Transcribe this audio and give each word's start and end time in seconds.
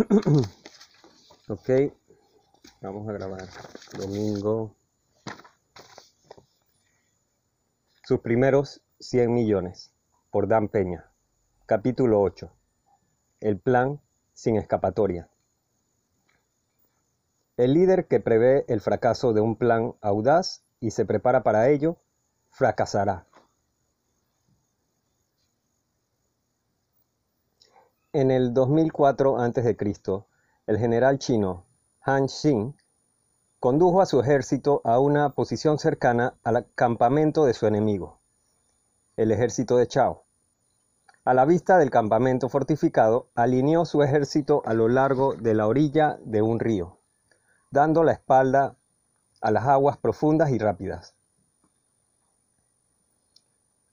ok, 1.48 1.70
vamos 2.80 3.08
a 3.08 3.12
grabar 3.12 3.42
domingo. 3.98 4.74
Sus 8.04 8.20
primeros 8.20 8.82
100 9.00 9.32
millones, 9.32 9.92
por 10.30 10.48
Dan 10.48 10.68
Peña. 10.68 11.10
Capítulo 11.66 12.22
8. 12.22 12.50
El 13.40 13.58
plan 13.58 14.00
sin 14.32 14.56
escapatoria. 14.56 15.28
El 17.56 17.74
líder 17.74 18.06
que 18.06 18.20
prevé 18.20 18.64
el 18.68 18.80
fracaso 18.80 19.34
de 19.34 19.42
un 19.42 19.56
plan 19.56 19.94
audaz 20.00 20.64
y 20.80 20.92
se 20.92 21.04
prepara 21.04 21.42
para 21.42 21.68
ello, 21.68 21.98
fracasará. 22.48 23.26
En 28.12 28.32
el 28.32 28.52
2004 28.52 29.40
a.C., 29.40 29.76
el 30.66 30.78
general 30.78 31.20
chino 31.20 31.64
Han 32.00 32.28
Xin 32.28 32.76
condujo 33.60 34.00
a 34.00 34.06
su 34.06 34.18
ejército 34.18 34.80
a 34.82 34.98
una 34.98 35.28
posición 35.30 35.78
cercana 35.78 36.34
al 36.42 36.66
campamento 36.74 37.44
de 37.44 37.54
su 37.54 37.68
enemigo, 37.68 38.18
el 39.16 39.30
ejército 39.30 39.76
de 39.76 39.86
Chao. 39.86 40.24
A 41.24 41.34
la 41.34 41.44
vista 41.44 41.78
del 41.78 41.90
campamento 41.90 42.48
fortificado, 42.48 43.28
alineó 43.36 43.84
su 43.84 44.02
ejército 44.02 44.62
a 44.66 44.74
lo 44.74 44.88
largo 44.88 45.36
de 45.36 45.54
la 45.54 45.68
orilla 45.68 46.18
de 46.24 46.42
un 46.42 46.58
río, 46.58 46.98
dando 47.70 48.02
la 48.02 48.10
espalda 48.10 48.74
a 49.40 49.52
las 49.52 49.68
aguas 49.68 49.98
profundas 49.98 50.50
y 50.50 50.58
rápidas. 50.58 51.14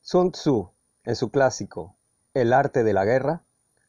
Sun 0.01 0.31
Tzu, 0.31 0.71
en 1.03 1.15
su 1.15 1.29
clásico 1.29 1.95
El 2.33 2.51
arte 2.51 2.83
de 2.83 2.93
la 2.93 3.05
guerra, 3.05 3.43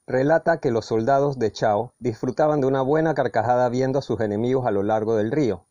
relata 0.08 0.58
que 0.58 0.70
los 0.70 0.86
soldados 0.86 1.38
de 1.38 1.52
Chao 1.52 1.92
disfrutaban 1.98 2.62
de 2.62 2.66
una 2.66 2.80
buena 2.80 3.14
carcajada 3.14 3.68
viendo 3.68 3.98
a 3.98 4.02
sus 4.02 4.20
enemigos 4.20 4.66
a 4.66 4.70
lo 4.70 4.82
largo 4.82 5.16
del 5.16 5.30
río. 5.30 5.66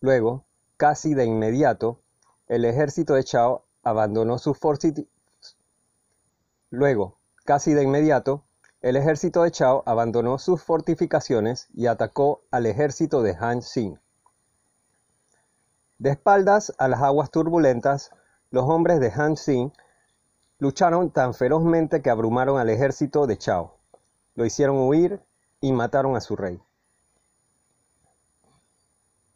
Luego, 0.00 0.44
casi 0.76 1.14
de 1.14 1.24
inmediato, 1.24 2.00
el 2.46 2.64
ejército 2.64 3.14
de 3.14 3.24
Chao 3.24 3.64
abandonó 3.82 4.38
sus 4.38 4.56
de 7.74 7.82
inmediato, 7.82 8.44
el 8.82 8.96
ejército 8.96 9.42
de 9.42 9.50
Chao 9.50 9.82
abandonó 9.84 10.38
sus 10.38 10.62
fortificaciones 10.62 11.66
y 11.74 11.88
atacó 11.88 12.42
al 12.52 12.66
ejército 12.66 13.22
de 13.22 13.36
Han 13.38 13.62
Xin. 13.62 13.98
De 15.98 16.10
espaldas 16.10 16.72
a 16.78 16.86
las 16.86 17.02
aguas 17.02 17.32
turbulentas, 17.32 18.12
los 18.50 18.64
hombres 18.68 19.00
de 19.00 19.10
Han 19.10 19.34
Xin 19.34 19.72
Lucharon 20.58 21.10
tan 21.10 21.34
ferozmente 21.34 22.00
que 22.00 22.08
abrumaron 22.08 22.58
al 22.58 22.70
ejército 22.70 23.26
de 23.26 23.36
Chao. 23.36 23.76
Lo 24.34 24.46
hicieron 24.46 24.78
huir 24.78 25.22
y 25.60 25.72
mataron 25.72 26.16
a 26.16 26.20
su 26.20 26.34
rey. 26.34 26.62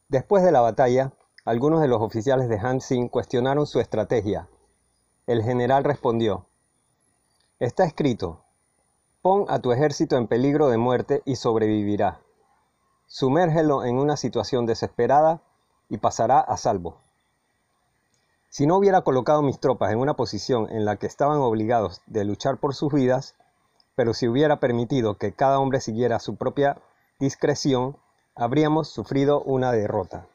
Después 0.08 0.42
de 0.42 0.50
la 0.50 0.62
batalla, 0.62 1.12
algunos 1.44 1.82
de 1.82 1.88
los 1.88 2.00
oficiales 2.00 2.48
de 2.48 2.58
Han 2.58 2.80
Xin 2.80 3.08
cuestionaron 3.08 3.66
su 3.66 3.80
estrategia. 3.80 4.48
El 5.26 5.42
general 5.42 5.84
respondió, 5.84 6.46
Está 7.58 7.84
escrito, 7.84 8.44
pon 9.20 9.44
a 9.48 9.58
tu 9.58 9.72
ejército 9.72 10.16
en 10.16 10.26
peligro 10.26 10.68
de 10.68 10.78
muerte 10.78 11.22
y 11.26 11.36
sobrevivirá. 11.36 12.22
Sumérgelo 13.06 13.84
en 13.84 13.98
una 13.98 14.16
situación 14.16 14.64
desesperada 14.64 15.42
y 15.90 15.98
pasará 15.98 16.40
a 16.40 16.56
salvo. 16.56 17.02
Si 18.50 18.66
no 18.66 18.76
hubiera 18.76 19.02
colocado 19.02 19.42
mis 19.42 19.60
tropas 19.60 19.92
en 19.92 19.98
una 19.98 20.14
posición 20.14 20.68
en 20.70 20.84
la 20.84 20.96
que 20.96 21.06
estaban 21.06 21.38
obligados 21.38 22.02
de 22.06 22.24
luchar 22.24 22.58
por 22.58 22.74
sus 22.74 22.92
vidas, 22.92 23.36
pero 23.94 24.12
si 24.12 24.26
hubiera 24.26 24.58
permitido 24.58 25.18
que 25.18 25.32
cada 25.32 25.60
hombre 25.60 25.80
siguiera 25.80 26.18
su 26.18 26.34
propia 26.34 26.76
discreción, 27.20 27.96
habríamos 28.34 28.88
sufrido 28.88 29.40
una 29.40 29.70
derrota. 29.70 30.26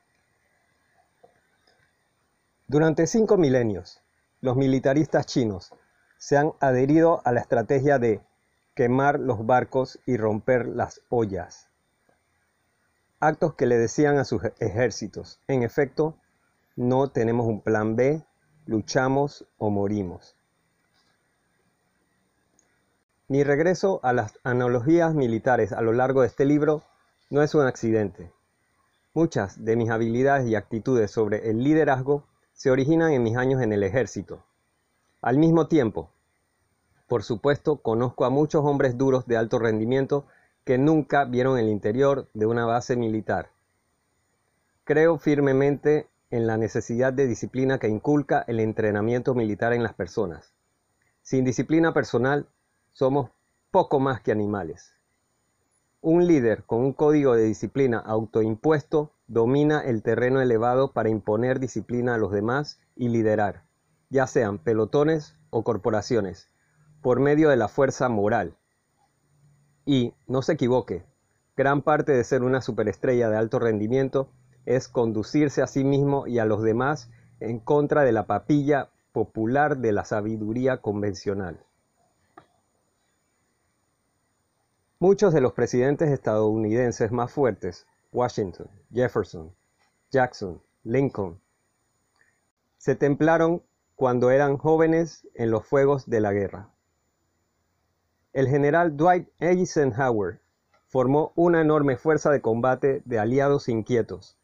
Durante 2.67 3.05
cinco 3.05 3.35
milenios, 3.35 4.01
los 4.39 4.55
militaristas 4.55 5.25
chinos 5.25 5.73
se 6.17 6.37
han 6.37 6.53
adherido 6.61 7.21
a 7.25 7.33
la 7.33 7.41
estrategia 7.41 7.99
de 7.99 8.21
quemar 8.75 9.19
los 9.19 9.45
barcos 9.45 9.99
y 10.05 10.15
romper 10.15 10.67
las 10.67 11.01
ollas. 11.09 11.67
Actos 13.19 13.55
que 13.55 13.65
le 13.65 13.77
decían 13.77 14.17
a 14.19 14.23
sus 14.23 14.41
ejércitos, 14.59 15.39
en 15.47 15.63
efecto, 15.63 16.15
no 16.75 17.09
tenemos 17.09 17.47
un 17.47 17.61
plan 17.61 17.95
B, 17.95 18.23
luchamos 18.65 19.47
o 19.57 19.69
morimos. 19.69 20.35
Mi 23.27 23.43
regreso 23.43 23.99
a 24.03 24.13
las 24.13 24.37
analogías 24.43 25.13
militares 25.15 25.71
a 25.71 25.81
lo 25.81 25.93
largo 25.93 26.21
de 26.21 26.27
este 26.27 26.45
libro 26.45 26.83
no 27.29 27.41
es 27.41 27.55
un 27.55 27.65
accidente. 27.65 28.31
Muchas 29.13 29.63
de 29.63 29.75
mis 29.75 29.89
habilidades 29.89 30.47
y 30.47 30.55
actitudes 30.55 31.09
sobre 31.09 31.49
el 31.49 31.63
liderazgo 31.63 32.23
se 32.53 32.69
originan 32.69 33.11
en 33.13 33.23
mis 33.23 33.37
años 33.37 33.61
en 33.61 33.73
el 33.73 33.83
ejército. 33.83 34.43
Al 35.21 35.37
mismo 35.37 35.67
tiempo, 35.67 36.11
por 37.07 37.23
supuesto, 37.23 37.77
conozco 37.77 38.25
a 38.25 38.29
muchos 38.29 38.65
hombres 38.65 38.97
duros 38.97 39.25
de 39.25 39.37
alto 39.37 39.59
rendimiento 39.59 40.25
que 40.63 40.77
nunca 40.77 41.25
vieron 41.25 41.57
el 41.57 41.69
interior 41.69 42.27
de 42.33 42.45
una 42.45 42.65
base 42.65 42.95
militar. 42.95 43.49
Creo 44.83 45.17
firmemente 45.17 46.07
en 46.31 46.47
la 46.47 46.57
necesidad 46.57 47.13
de 47.13 47.27
disciplina 47.27 47.79
que 47.79 47.87
inculca 47.87 48.43
el 48.47 48.59
entrenamiento 48.59 49.35
militar 49.35 49.73
en 49.73 49.83
las 49.83 49.93
personas. 49.93 50.53
Sin 51.21 51.45
disciplina 51.45 51.93
personal, 51.93 52.47
somos 52.93 53.31
poco 53.71 53.99
más 53.99 54.21
que 54.21 54.31
animales. 54.31 54.93
Un 56.01 56.27
líder 56.27 56.63
con 56.65 56.81
un 56.81 56.93
código 56.93 57.35
de 57.35 57.43
disciplina 57.43 57.97
autoimpuesto 57.97 59.11
domina 59.27 59.81
el 59.81 60.03
terreno 60.03 60.39
elevado 60.39 60.93
para 60.93 61.09
imponer 61.09 61.59
disciplina 61.59 62.15
a 62.15 62.17
los 62.17 62.31
demás 62.31 62.79
y 62.95 63.09
liderar, 63.09 63.63
ya 64.09 64.27
sean 64.27 64.59
pelotones 64.59 65.35
o 65.49 65.63
corporaciones, 65.63 66.49
por 67.01 67.19
medio 67.19 67.49
de 67.49 67.57
la 67.57 67.67
fuerza 67.67 68.07
moral. 68.07 68.55
Y, 69.85 70.13
no 70.27 70.41
se 70.41 70.53
equivoque, 70.53 71.05
gran 71.55 71.81
parte 71.81 72.11
de 72.11 72.23
ser 72.23 72.43
una 72.43 72.61
superestrella 72.61 73.29
de 73.29 73.37
alto 73.37 73.59
rendimiento 73.59 74.29
es 74.65 74.87
conducirse 74.87 75.61
a 75.61 75.67
sí 75.67 75.83
mismo 75.83 76.27
y 76.27 76.39
a 76.39 76.45
los 76.45 76.61
demás 76.63 77.09
en 77.39 77.59
contra 77.59 78.03
de 78.03 78.11
la 78.11 78.25
papilla 78.25 78.89
popular 79.11 79.77
de 79.77 79.91
la 79.91 80.05
sabiduría 80.05 80.81
convencional. 80.81 81.63
Muchos 84.99 85.33
de 85.33 85.41
los 85.41 85.53
presidentes 85.53 86.09
estadounidenses 86.09 87.11
más 87.11 87.31
fuertes, 87.31 87.85
Washington, 88.11 88.69
Jefferson, 88.91 89.53
Jackson, 90.09 90.61
Lincoln, 90.83 91.39
se 92.77 92.95
templaron 92.95 93.61
cuando 93.95 94.31
eran 94.31 94.57
jóvenes 94.57 95.27
en 95.33 95.51
los 95.51 95.65
fuegos 95.65 96.09
de 96.09 96.21
la 96.21 96.33
guerra. 96.33 96.69
El 98.33 98.47
general 98.47 98.97
Dwight 98.97 99.29
Eisenhower 99.39 100.41
formó 100.87 101.31
una 101.35 101.61
enorme 101.61 101.97
fuerza 101.97 102.31
de 102.31 102.41
combate 102.41 103.01
de 103.05 103.19
aliados 103.19 103.69
inquietos, 103.69 104.37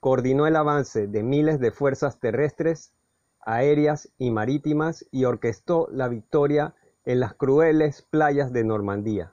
coordinó 0.00 0.46
el 0.46 0.56
avance 0.56 1.06
de 1.06 1.22
miles 1.22 1.60
de 1.60 1.70
fuerzas 1.70 2.18
terrestres, 2.18 2.92
aéreas 3.40 4.10
y 4.18 4.30
marítimas 4.30 5.06
y 5.10 5.24
orquestó 5.24 5.88
la 5.92 6.08
victoria 6.08 6.74
en 7.04 7.20
las 7.20 7.34
crueles 7.34 8.02
playas 8.02 8.52
de 8.52 8.64
Normandía. 8.64 9.32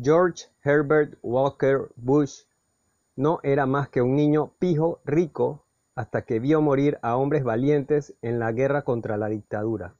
George 0.00 0.46
Herbert 0.64 1.18
Walker 1.22 1.90
Bush 1.96 2.44
no 3.16 3.40
era 3.42 3.66
más 3.66 3.88
que 3.88 4.00
un 4.00 4.16
niño 4.16 4.52
pijo 4.58 5.00
rico 5.04 5.64
hasta 5.94 6.22
que 6.22 6.38
vio 6.38 6.62
morir 6.62 6.98
a 7.02 7.16
hombres 7.16 7.44
valientes 7.44 8.14
en 8.22 8.38
la 8.38 8.52
guerra 8.52 8.82
contra 8.82 9.16
la 9.16 9.28
dictadura. 9.28 9.94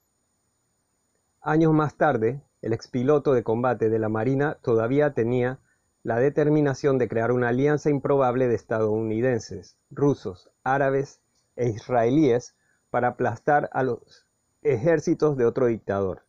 Años 1.43 1.73
más 1.73 1.97
tarde, 1.97 2.41
el 2.63 2.73
expiloto 2.73 3.33
de 3.33 3.43
combate 3.43 3.91
de 3.91 3.99
la 3.99 4.09
Marina 4.09 4.59
todavía 4.63 5.13
tenía 5.13 5.59
la 6.03 6.19
determinación 6.19 6.99
de 6.99 7.09
crear 7.09 7.31
una 7.31 7.49
alianza 7.49 7.91
improbable 7.91 8.49
de 8.49 8.55
estadounidenses, 8.55 9.77
rusos, 9.91 10.51
árabes 10.65 11.21
e 11.57 11.69
israelíes 11.69 12.55
para 12.91 13.09
aplastar 13.09 13.69
a 13.73 13.83
los 13.83 14.27
ejércitos 14.63 15.37
de 15.37 15.45
otro 15.45 15.67
dictador, 15.67 16.23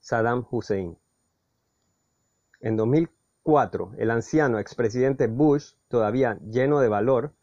Saddam 0.00 0.46
Hussein. 0.50 0.96
En 2.60 2.76
2004, 2.76 3.92
el 3.98 4.10
anciano 4.10 4.58
expresidente 4.58 5.26
Bush, 5.26 5.74
todavía 5.88 6.38
lleno 6.40 6.80
de 6.80 6.88
valor, 6.88 7.34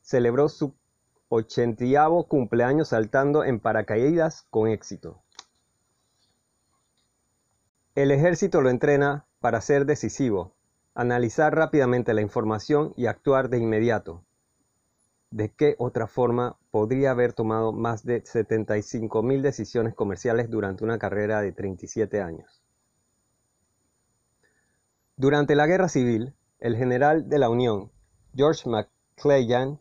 celebró 0.00 0.48
su 0.48 0.74
ochentiavo 1.28 2.24
cumpleaños 2.24 2.88
saltando 2.88 3.44
en 3.44 3.60
paracaídas 3.60 4.46
con 4.50 4.68
éxito. 4.68 5.22
El 7.94 8.10
ejército 8.10 8.62
lo 8.62 8.70
entrena 8.70 9.26
para 9.40 9.60
ser 9.60 9.84
decisivo, 9.84 10.54
Analizar 10.94 11.54
rápidamente 11.54 12.12
la 12.12 12.20
información 12.20 12.92
y 12.96 13.06
actuar 13.06 13.48
de 13.48 13.58
inmediato. 13.58 14.24
¿De 15.30 15.50
qué 15.50 15.74
otra 15.78 16.06
forma 16.06 16.58
podría 16.70 17.12
haber 17.12 17.32
tomado 17.32 17.72
más 17.72 18.04
de 18.04 18.22
75.000 18.22 19.40
decisiones 19.40 19.94
comerciales 19.94 20.50
durante 20.50 20.84
una 20.84 20.98
carrera 20.98 21.40
de 21.40 21.52
37 21.52 22.20
años? 22.20 22.62
Durante 25.16 25.54
la 25.54 25.66
Guerra 25.66 25.88
Civil, 25.88 26.34
el 26.58 26.76
general 26.76 27.30
de 27.30 27.38
la 27.38 27.48
Unión, 27.48 27.90
George 28.34 28.68
McClellan, 28.68 29.80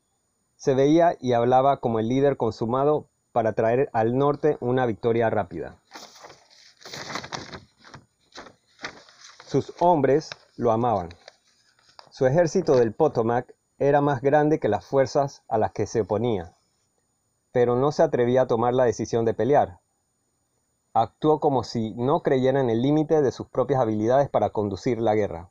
se 0.55 0.75
veía 0.75 1.17
y 1.19 1.33
hablaba 1.33 1.81
como 1.81 1.99
el 1.99 2.07
líder 2.07 2.37
consumado 2.37 3.09
para 3.33 3.51
traer 3.51 3.89
al 3.91 4.17
norte 4.17 4.57
una 4.61 4.85
victoria 4.85 5.29
rápida. 5.29 5.81
Sus 9.45 9.73
hombres 9.79 10.29
lo 10.61 10.71
amaban. 10.71 11.09
Su 12.11 12.27
ejército 12.27 12.75
del 12.75 12.93
Potomac 12.93 13.51
era 13.79 13.99
más 13.99 14.21
grande 14.21 14.59
que 14.59 14.69
las 14.69 14.85
fuerzas 14.85 15.41
a 15.47 15.57
las 15.57 15.71
que 15.71 15.87
se 15.87 16.01
oponía, 16.01 16.55
pero 17.51 17.75
no 17.75 17.91
se 17.91 18.03
atrevía 18.03 18.43
a 18.43 18.47
tomar 18.47 18.75
la 18.75 18.83
decisión 18.83 19.25
de 19.25 19.33
pelear. 19.33 19.79
Actuó 20.93 21.39
como 21.39 21.63
si 21.63 21.95
no 21.95 22.21
creyera 22.21 22.59
en 22.61 22.69
el 22.69 22.83
límite 22.83 23.23
de 23.23 23.31
sus 23.31 23.47
propias 23.47 23.81
habilidades 23.81 24.29
para 24.29 24.51
conducir 24.51 25.01
la 25.01 25.15
guerra. 25.15 25.49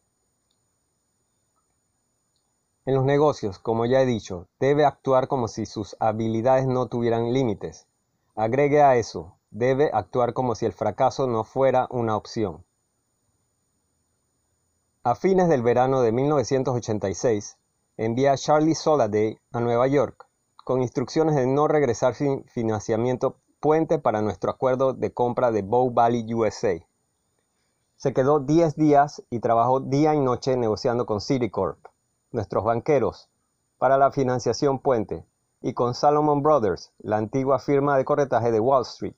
En 2.86 2.94
los 2.94 3.04
negocios, 3.04 3.58
como 3.58 3.86
ya 3.86 4.02
he 4.02 4.06
dicho, 4.06 4.46
debe 4.60 4.84
actuar 4.84 5.26
como 5.26 5.48
si 5.48 5.66
sus 5.66 5.96
habilidades 5.98 6.68
no 6.68 6.86
tuvieran 6.86 7.32
límites. 7.32 7.88
Agregue 8.36 8.80
a 8.80 8.94
eso, 8.94 9.34
debe 9.50 9.90
actuar 9.92 10.34
como 10.34 10.54
si 10.54 10.66
el 10.66 10.72
fracaso 10.72 11.26
no 11.26 11.42
fuera 11.42 11.88
una 11.90 12.16
opción. 12.16 12.64
A 15.02 15.14
fines 15.14 15.48
del 15.48 15.62
verano 15.62 16.02
de 16.02 16.12
1986, 16.12 17.56
envía 17.96 18.32
a 18.32 18.36
Charlie 18.36 18.74
Soladay 18.74 19.38
a 19.50 19.60
Nueva 19.60 19.86
York, 19.86 20.26
con 20.62 20.82
instrucciones 20.82 21.36
de 21.36 21.46
no 21.46 21.68
regresar 21.68 22.14
sin 22.14 22.44
financiamiento 22.44 23.38
puente 23.60 23.98
para 23.98 24.20
nuestro 24.20 24.50
acuerdo 24.50 24.92
de 24.92 25.14
compra 25.14 25.52
de 25.52 25.62
Bow 25.62 25.90
Valley 25.90 26.34
USA. 26.34 26.84
Se 27.96 28.12
quedó 28.12 28.40
10 28.40 28.76
días 28.76 29.22
y 29.30 29.40
trabajó 29.40 29.80
día 29.80 30.14
y 30.14 30.20
noche 30.20 30.58
negociando 30.58 31.06
con 31.06 31.22
Citicorp, 31.22 31.78
nuestros 32.30 32.62
banqueros, 32.62 33.30
para 33.78 33.96
la 33.96 34.12
financiación 34.12 34.80
puente, 34.80 35.24
y 35.62 35.72
con 35.72 35.94
Salomon 35.94 36.42
Brothers, 36.42 36.92
la 36.98 37.16
antigua 37.16 37.58
firma 37.58 37.96
de 37.96 38.04
corretaje 38.04 38.52
de 38.52 38.60
Wall 38.60 38.82
Street, 38.82 39.16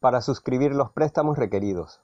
para 0.00 0.22
suscribir 0.22 0.74
los 0.74 0.90
préstamos 0.92 1.36
requeridos. 1.36 2.00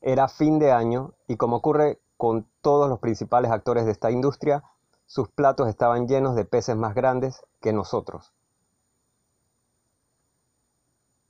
Era 0.00 0.28
fin 0.28 0.58
de 0.58 0.72
año 0.72 1.14
y 1.26 1.36
como 1.36 1.56
ocurre 1.56 2.00
con 2.16 2.46
todos 2.60 2.88
los 2.88 2.98
principales 2.98 3.50
actores 3.50 3.84
de 3.84 3.92
esta 3.92 4.10
industria, 4.10 4.64
sus 5.06 5.28
platos 5.28 5.68
estaban 5.68 6.08
llenos 6.08 6.34
de 6.34 6.44
peces 6.44 6.76
más 6.76 6.94
grandes 6.94 7.44
que 7.60 7.72
nosotros. 7.72 8.32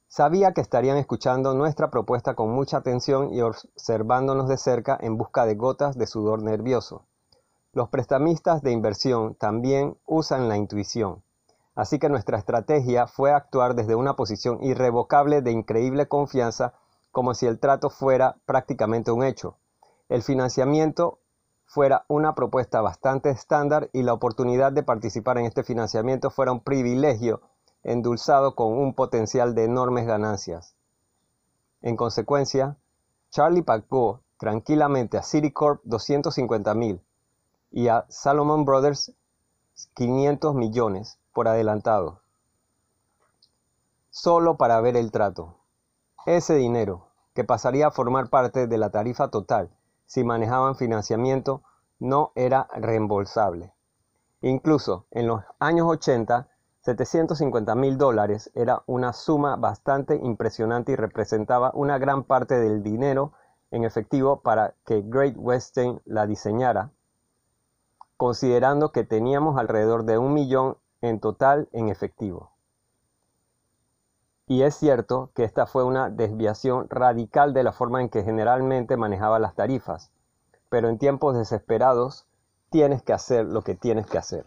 Sabía 0.08 0.52
que 0.52 0.62
estarían 0.62 0.96
escuchando 0.96 1.52
nuestra 1.54 1.90
propuesta 1.90 2.34
con 2.34 2.50
mucha 2.50 2.78
atención 2.78 3.34
y 3.34 3.42
observándonos 3.42 4.48
de 4.48 4.56
cerca 4.56 4.96
en 5.00 5.18
busca 5.18 5.44
de 5.44 5.56
gotas 5.56 5.98
de 5.98 6.06
sudor 6.06 6.42
nervioso. 6.42 7.04
Los 7.72 7.90
prestamistas 7.90 8.62
de 8.62 8.72
inversión 8.72 9.34
también 9.34 9.98
usan 10.06 10.48
la 10.48 10.56
intuición, 10.56 11.22
así 11.74 11.98
que 11.98 12.08
nuestra 12.08 12.38
estrategia 12.38 13.06
fue 13.06 13.32
actuar 13.32 13.74
desde 13.74 13.94
una 13.94 14.16
posición 14.16 14.62
irrevocable 14.62 15.42
de 15.42 15.50
increíble 15.50 16.08
confianza 16.08 16.72
como 17.16 17.32
si 17.32 17.46
el 17.46 17.58
trato 17.58 17.88
fuera 17.88 18.36
prácticamente 18.44 19.10
un 19.10 19.24
hecho. 19.24 19.56
El 20.10 20.22
financiamiento 20.22 21.18
fuera 21.64 22.04
una 22.08 22.34
propuesta 22.34 22.82
bastante 22.82 23.30
estándar 23.30 23.88
y 23.94 24.02
la 24.02 24.12
oportunidad 24.12 24.70
de 24.70 24.82
participar 24.82 25.38
en 25.38 25.46
este 25.46 25.62
financiamiento 25.62 26.28
fuera 26.28 26.52
un 26.52 26.60
privilegio 26.60 27.40
endulzado 27.82 28.54
con 28.54 28.76
un 28.76 28.92
potencial 28.92 29.54
de 29.54 29.64
enormes 29.64 30.06
ganancias. 30.06 30.74
En 31.80 31.96
consecuencia, 31.96 32.76
Charlie 33.30 33.62
pagó 33.62 34.20
tranquilamente 34.36 35.16
a 35.16 35.22
Citicorp 35.22 35.80
250 35.84 36.74
mil 36.74 37.00
y 37.70 37.88
a 37.88 38.04
Salomon 38.10 38.66
Brothers 38.66 39.14
500 39.94 40.54
millones 40.54 41.18
por 41.32 41.48
adelantado, 41.48 42.20
solo 44.10 44.58
para 44.58 44.78
ver 44.82 44.98
el 44.98 45.10
trato. 45.10 45.56
Ese 46.26 46.56
dinero, 46.56 47.05
que 47.36 47.44
pasaría 47.44 47.86
a 47.86 47.90
formar 47.92 48.30
parte 48.30 48.66
de 48.66 48.78
la 48.78 48.90
tarifa 48.90 49.28
total 49.28 49.70
si 50.06 50.24
manejaban 50.24 50.76
financiamiento, 50.76 51.62
no 51.98 52.32
era 52.34 52.68
reembolsable. 52.74 53.72
Incluso 54.40 55.06
en 55.10 55.26
los 55.26 55.42
años 55.58 55.86
80, 55.88 56.48
750 56.80 57.74
mil 57.74 57.98
dólares 57.98 58.50
era 58.54 58.82
una 58.86 59.12
suma 59.12 59.56
bastante 59.56 60.14
impresionante 60.16 60.92
y 60.92 60.96
representaba 60.96 61.72
una 61.74 61.98
gran 61.98 62.22
parte 62.22 62.58
del 62.58 62.82
dinero 62.82 63.32
en 63.72 63.84
efectivo 63.84 64.40
para 64.40 64.74
que 64.86 65.02
Great 65.04 65.34
Western 65.36 66.00
la 66.04 66.26
diseñara, 66.26 66.92
considerando 68.16 68.92
que 68.92 69.04
teníamos 69.04 69.58
alrededor 69.58 70.04
de 70.04 70.16
un 70.16 70.32
millón 70.32 70.78
en 71.00 71.18
total 71.20 71.68
en 71.72 71.88
efectivo. 71.88 72.55
Y 74.48 74.62
es 74.62 74.76
cierto 74.76 75.30
que 75.34 75.42
esta 75.42 75.66
fue 75.66 75.82
una 75.82 76.08
desviación 76.08 76.88
radical 76.88 77.52
de 77.52 77.64
la 77.64 77.72
forma 77.72 78.00
en 78.00 78.08
que 78.08 78.22
generalmente 78.22 78.96
manejaba 78.96 79.40
las 79.40 79.56
tarifas, 79.56 80.12
pero 80.68 80.88
en 80.88 80.98
tiempos 80.98 81.36
desesperados 81.36 82.26
tienes 82.70 83.02
que 83.02 83.12
hacer 83.12 83.46
lo 83.46 83.62
que 83.62 83.74
tienes 83.74 84.06
que 84.06 84.18
hacer. 84.18 84.46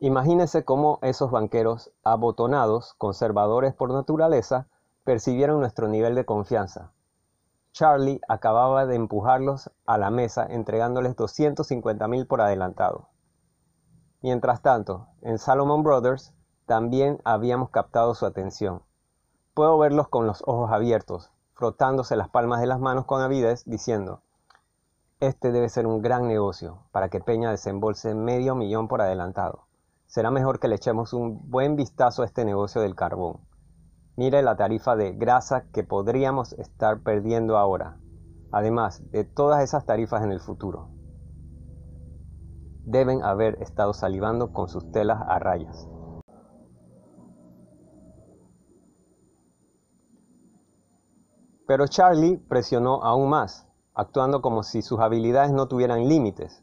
Imagínese 0.00 0.64
cómo 0.64 0.98
esos 1.00 1.30
banqueros 1.30 1.92
abotonados, 2.02 2.92
conservadores 2.98 3.72
por 3.72 3.90
naturaleza, 3.90 4.66
percibieron 5.04 5.60
nuestro 5.60 5.88
nivel 5.88 6.14
de 6.14 6.26
confianza. 6.26 6.92
Charlie 7.72 8.20
acababa 8.28 8.84
de 8.84 8.96
empujarlos 8.96 9.70
a 9.86 9.96
la 9.96 10.10
mesa 10.10 10.44
entregándoles 10.44 11.16
250 11.16 12.06
mil 12.08 12.26
por 12.26 12.42
adelantado. 12.42 13.08
Mientras 14.20 14.60
tanto, 14.60 15.08
en 15.22 15.38
Salomon 15.38 15.82
Brothers 15.82 16.34
también 16.66 17.20
habíamos 17.24 17.70
captado 17.70 18.14
su 18.14 18.26
atención. 18.26 18.82
Puedo 19.54 19.78
verlos 19.78 20.08
con 20.08 20.26
los 20.26 20.42
ojos 20.46 20.70
abiertos, 20.70 21.30
frotándose 21.54 22.16
las 22.16 22.28
palmas 22.28 22.60
de 22.60 22.66
las 22.66 22.80
manos 22.80 23.04
con 23.04 23.20
avidez, 23.20 23.64
diciendo, 23.66 24.22
este 25.20 25.52
debe 25.52 25.68
ser 25.68 25.86
un 25.86 26.02
gran 26.02 26.26
negocio 26.26 26.84
para 26.90 27.08
que 27.08 27.20
Peña 27.20 27.50
desembolse 27.50 28.14
medio 28.14 28.54
millón 28.54 28.88
por 28.88 29.00
adelantado 29.02 29.66
será 30.12 30.30
mejor 30.30 30.60
que 30.60 30.68
le 30.68 30.74
echemos 30.74 31.14
un 31.14 31.40
buen 31.48 31.74
vistazo 31.74 32.20
a 32.20 32.26
este 32.26 32.44
negocio 32.44 32.82
del 32.82 32.94
carbón. 32.94 33.40
Mire 34.14 34.42
la 34.42 34.56
tarifa 34.56 34.94
de 34.94 35.12
grasa 35.12 35.64
que 35.72 35.84
podríamos 35.84 36.52
estar 36.52 37.00
perdiendo 37.00 37.56
ahora, 37.56 37.96
además 38.50 39.10
de 39.10 39.24
todas 39.24 39.62
esas 39.62 39.86
tarifas 39.86 40.22
en 40.22 40.30
el 40.30 40.40
futuro. 40.40 40.90
Deben 42.84 43.24
haber 43.24 43.54
estado 43.62 43.94
salivando 43.94 44.52
con 44.52 44.68
sus 44.68 44.92
telas 44.92 45.18
a 45.26 45.38
rayas. 45.38 45.88
Pero 51.66 51.86
Charlie 51.86 52.36
presionó 52.36 53.02
aún 53.02 53.28
más, 53.30 53.66
actuando 53.94 54.42
como 54.42 54.62
si 54.62 54.82
sus 54.82 55.00
habilidades 55.00 55.52
no 55.52 55.68
tuvieran 55.68 56.08
límites. 56.08 56.62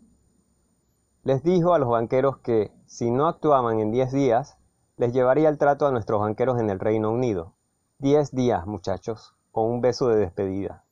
Les 1.23 1.43
dijo 1.43 1.73
a 1.73 1.79
los 1.79 1.89
banqueros 1.89 2.37
que, 2.37 2.71
si 2.85 3.11
no 3.11 3.27
actuaban 3.27 3.79
en 3.79 3.91
diez 3.91 4.11
días, 4.11 4.57
les 4.97 5.13
llevaría 5.13 5.49
el 5.49 5.57
trato 5.57 5.87
a 5.87 5.91
nuestros 5.91 6.19
banqueros 6.19 6.59
en 6.59 6.69
el 6.69 6.79
Reino 6.79 7.11
Unido. 7.11 7.53
Diez 7.99 8.31
días, 8.31 8.65
muchachos, 8.65 9.35
con 9.51 9.65
un 9.65 9.81
beso 9.81 10.07
de 10.07 10.17
despedida. 10.17 10.83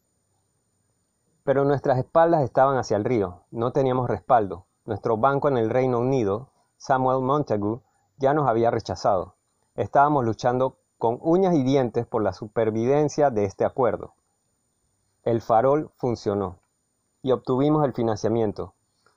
Pero 1.44 1.64
nuestras 1.66 1.98
espaldas 1.98 2.44
estaban 2.44 2.78
hacia 2.78 2.98
el 2.98 3.06
río, 3.06 3.44
no 3.52 3.72
teníamos 3.72 4.10
respaldo. 4.10 4.66
Nuestro 4.86 5.18
banco 5.18 5.48
en 5.48 5.58
el 5.58 5.70
Reino 5.70 6.00
Unido, 6.00 6.52
Samuel 6.78 7.22
Montagu, 7.22 7.82
ya 8.18 8.34
nos 8.34 8.48
había 8.48 8.72
rechazado. 8.72 9.36
Estábamos 9.76 10.26
luchando 10.26 10.78
con 10.98 11.20
uñas 11.22 11.54
y 11.56 11.64
dientes 11.64 12.08
por 12.08 12.24
la 12.24 12.34
supervivencia 12.34 13.30
de 13.30 13.46
este 13.46 13.66
acuerdo. 13.66 14.14
El 15.24 15.42
farol 15.42 15.92
funcionó 15.98 16.60
y 17.22 17.32
obtuvimos 17.32 17.86
el 17.86 17.94
financiamiento, 17.94 18.74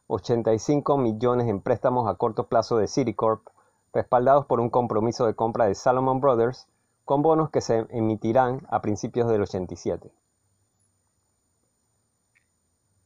85 0.09 0.99
millones 0.99 1.49
en 1.49 1.61
préstamos 1.61 2.09
a 2.09 2.15
corto 2.15 2.49
plazo 2.49 2.77
de 2.77 2.89
Citicorp, 2.89 3.47
respaldados 3.93 4.47
por 4.47 4.61
un 4.61 4.69
compromiso 4.69 5.27
de 5.27 5.35
compra 5.35 5.67
de 5.67 5.75
Salomon 5.75 6.21
Brothers, 6.21 6.67
con 7.05 7.23
bonos 7.23 7.51
que 7.51 7.61
se 7.61 7.87
emitirán 7.91 8.67
a 8.71 8.83
principios 8.83 9.29
del 9.29 9.43
87. 9.43 10.13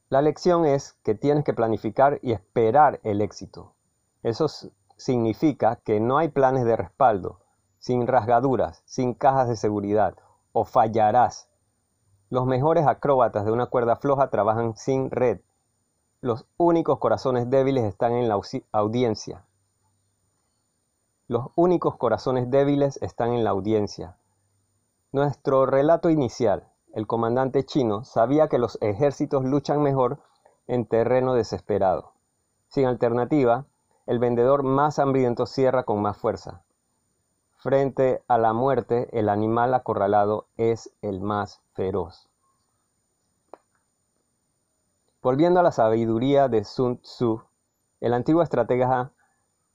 La 0.08 0.22
lección 0.22 0.64
es 0.64 0.94
que 1.02 1.14
tienes 1.14 1.44
que 1.44 1.54
planificar 1.54 2.18
y 2.22 2.32
esperar 2.32 3.00
el 3.02 3.20
éxito. 3.20 3.74
Eso 4.22 4.46
significa 4.96 5.76
que 5.76 6.00
no 6.00 6.18
hay 6.18 6.28
planes 6.28 6.64
de 6.64 6.76
respaldo, 6.76 7.40
sin 7.84 8.06
rasgaduras, 8.06 8.82
sin 8.86 9.12
cajas 9.12 9.46
de 9.46 9.56
seguridad, 9.56 10.14
o 10.52 10.64
fallarás. 10.64 11.50
Los 12.30 12.46
mejores 12.46 12.86
acróbatas 12.86 13.44
de 13.44 13.52
una 13.52 13.66
cuerda 13.66 13.96
floja 13.96 14.30
trabajan 14.30 14.74
sin 14.74 15.10
red, 15.10 15.40
los 16.22 16.46
únicos 16.56 16.98
corazones 16.98 17.50
débiles 17.50 17.84
están 17.84 18.14
en 18.14 18.28
la 18.28 18.42
audiencia. 18.72 19.44
Los 21.28 21.48
únicos 21.56 21.98
corazones 21.98 22.50
débiles 22.50 22.98
están 23.02 23.34
en 23.34 23.44
la 23.44 23.50
audiencia. 23.50 24.16
Nuestro 25.12 25.66
relato 25.66 26.08
inicial, 26.08 26.72
el 26.94 27.06
comandante 27.06 27.66
chino 27.66 28.04
sabía 28.04 28.48
que 28.48 28.56
los 28.56 28.78
ejércitos 28.80 29.44
luchan 29.44 29.82
mejor 29.82 30.20
en 30.66 30.86
terreno 30.86 31.34
desesperado. 31.34 32.14
Sin 32.68 32.86
alternativa, 32.86 33.66
el 34.06 34.18
vendedor 34.18 34.62
más 34.62 34.98
hambriento 34.98 35.44
cierra 35.44 35.82
con 35.82 36.00
más 36.00 36.16
fuerza. 36.16 36.63
Frente 37.64 38.22
a 38.28 38.36
la 38.36 38.52
muerte, 38.52 39.08
el 39.18 39.30
animal 39.30 39.72
acorralado 39.72 40.48
es 40.58 40.90
el 41.00 41.22
más 41.22 41.62
feroz. 41.72 42.28
Volviendo 45.22 45.60
a 45.60 45.62
la 45.62 45.72
sabiduría 45.72 46.48
de 46.48 46.62
Sun 46.62 46.98
Tzu, 46.98 47.40
el 48.02 48.12
antiguo 48.12 48.42
estratega 48.42 49.12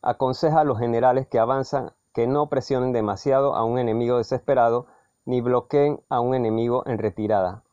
aconseja 0.04 0.60
a 0.60 0.64
los 0.66 0.78
generales 0.78 1.26
que 1.26 1.40
avanzan 1.40 1.92
que 2.14 2.28
no 2.28 2.48
presionen 2.48 2.94
demasiado 2.94 3.56
a 3.56 3.64
un 3.64 3.80
enemigo 3.80 4.18
desesperado 4.18 4.86
ni 5.26 5.42
bloqueen 5.42 6.00
a 6.10 6.20
un 6.20 6.36
enemigo 6.36 6.84
en 6.86 7.00
retirada, 7.00 7.64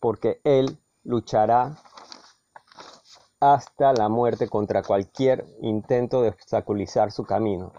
porque 0.00 0.40
él 0.44 0.78
luchará 1.04 1.76
hasta 3.40 3.92
la 3.92 4.08
muerte 4.08 4.48
contra 4.48 4.82
cualquier 4.82 5.44
intento 5.60 6.22
de 6.22 6.30
obstaculizar 6.30 7.12
su 7.12 7.26
camino, 7.26 7.72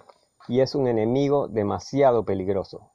y 0.47 0.61
es 0.61 0.75
un 0.75 0.87
enemigo 0.87 1.47
demasiado 1.47 2.23
peligroso. 2.23 2.91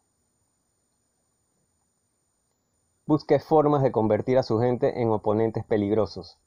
Busque 3.06 3.38
formas 3.38 3.82
de 3.82 3.92
convertir 3.92 4.38
a 4.38 4.42
su 4.42 4.59
gente 4.59 5.02
en 5.02 5.11
oponentes 5.11 5.64
peligrosos. 5.64 6.38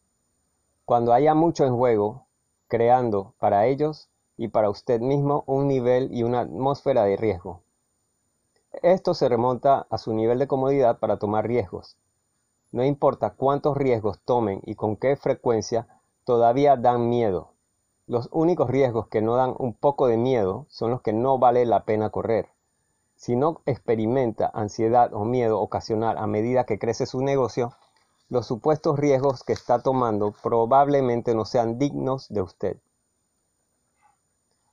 Cuando 0.86 1.14
haya 1.14 1.36
mucho 1.36 1.66
en 1.66 1.76
juego, 1.76 2.28
creando 2.68 3.36
para 3.40 3.68
ellos 3.68 4.10
y 4.38 4.48
para 4.48 4.70
usted 4.70 5.00
mismo 5.02 5.44
un 5.48 5.68
nivel 5.68 6.12
y 6.12 6.24
una 6.24 6.42
atmósfera 6.42 7.04
de 7.04 7.18
riesgo. 7.18 7.62
Esto 8.82 9.14
se 9.14 9.30
remonta 9.30 9.88
a 9.90 9.98
su 9.98 10.14
nivel 10.14 10.40
de 10.40 10.48
comodidad 10.48 11.00
para 11.00 11.18
tomar 11.18 11.48
riesgos. 11.48 11.98
No 12.72 12.84
importa 12.84 13.32
cuántos 13.32 13.78
riesgos 13.78 14.20
tomen 14.26 14.62
y 14.66 14.76
con 14.76 14.98
qué 14.98 15.16
frecuencia, 15.16 15.88
todavía 16.26 16.76
dan 16.76 17.10
miedo. 17.10 17.55
Los 18.08 18.30
únicos 18.32 18.70
riesgos 18.70 19.08
que 19.08 19.22
no 19.22 19.36
dan 19.36 19.56
un 19.58 19.74
poco 19.74 20.06
de 20.06 20.18
miedo 20.18 20.68
son 20.70 20.92
los 20.92 21.02
que 21.02 21.12
no 21.12 21.40
vale 21.40 21.66
la 21.66 21.86
pena 21.86 22.12
correr. 22.12 22.50
Si 23.16 23.36
no 23.36 23.62
experimenta 23.66 24.52
ansiedad 24.54 25.12
o 25.14 25.26
miedo 25.26 25.60
ocasional 25.60 26.20
a 26.20 26.28
medida 26.28 26.66
que 26.66 26.78
crece 26.78 27.08
su 27.08 27.22
negocio, 27.22 27.74
los 28.30 28.46
supuestos 28.46 29.00
riesgos 29.00 29.44
que 29.44 29.54
está 29.54 29.82
tomando 29.82 30.36
probablemente 30.44 31.34
no 31.34 31.46
sean 31.46 31.80
dignos 31.80 32.30
de 32.30 32.42
usted. 32.42 32.78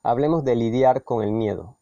Hablemos 0.03 0.43
de 0.43 0.55
lidiar 0.55 1.03
con 1.03 1.23
el 1.23 1.31
miedo. 1.31 1.77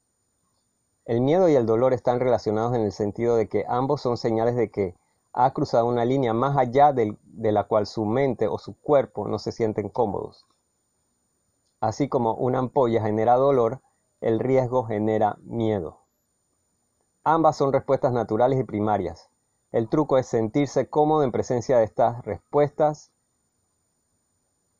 El 1.03 1.19
miedo 1.19 1.49
y 1.49 1.55
el 1.55 1.65
dolor 1.65 1.91
están 1.93 2.21
relacionados 2.21 2.75
en 2.75 2.83
el 2.83 2.93
sentido 2.93 3.35
de 3.35 3.49
que 3.49 3.65
ambos 3.67 4.01
son 4.01 4.15
señales 4.15 4.55
de 4.55 4.71
que 4.71 4.95
ha 5.33 5.51
cruzado 5.51 5.85
una 5.85 6.05
línea 6.05 6.33
más 6.33 6.55
allá 6.55 6.93
de, 6.93 7.17
la 7.33 7.63
cual 7.65 7.87
su 7.87 8.05
mente 8.05 8.47
o 8.47 8.57
su 8.57 8.73
cuerpo 8.79 9.27
no 9.27 9.39
se 9.39 9.51
sienten 9.51 9.89
cómodos. 9.89 10.45
Así 11.81 12.07
como 12.07 12.35
una 12.35 12.59
ampolla 12.59 13.01
genera 13.01 13.35
dolor, 13.35 13.81
el 14.21 14.39
riesgo 14.39 14.83
genera 14.83 15.37
miedo. 15.41 16.01
Ambas 17.23 17.57
son 17.57 17.73
respuestas 17.73 18.13
naturales 18.13 18.59
y 18.59 18.63
primarias. 18.63 19.29
El 19.71 19.89
truco 19.89 20.17
es 20.17 20.27
sentirse 20.27 20.89
cómodo 20.89 21.23
en 21.23 21.31
presencia 21.31 21.79
de 21.79 21.85
estas 21.85 22.23
respuestas. 22.23 23.11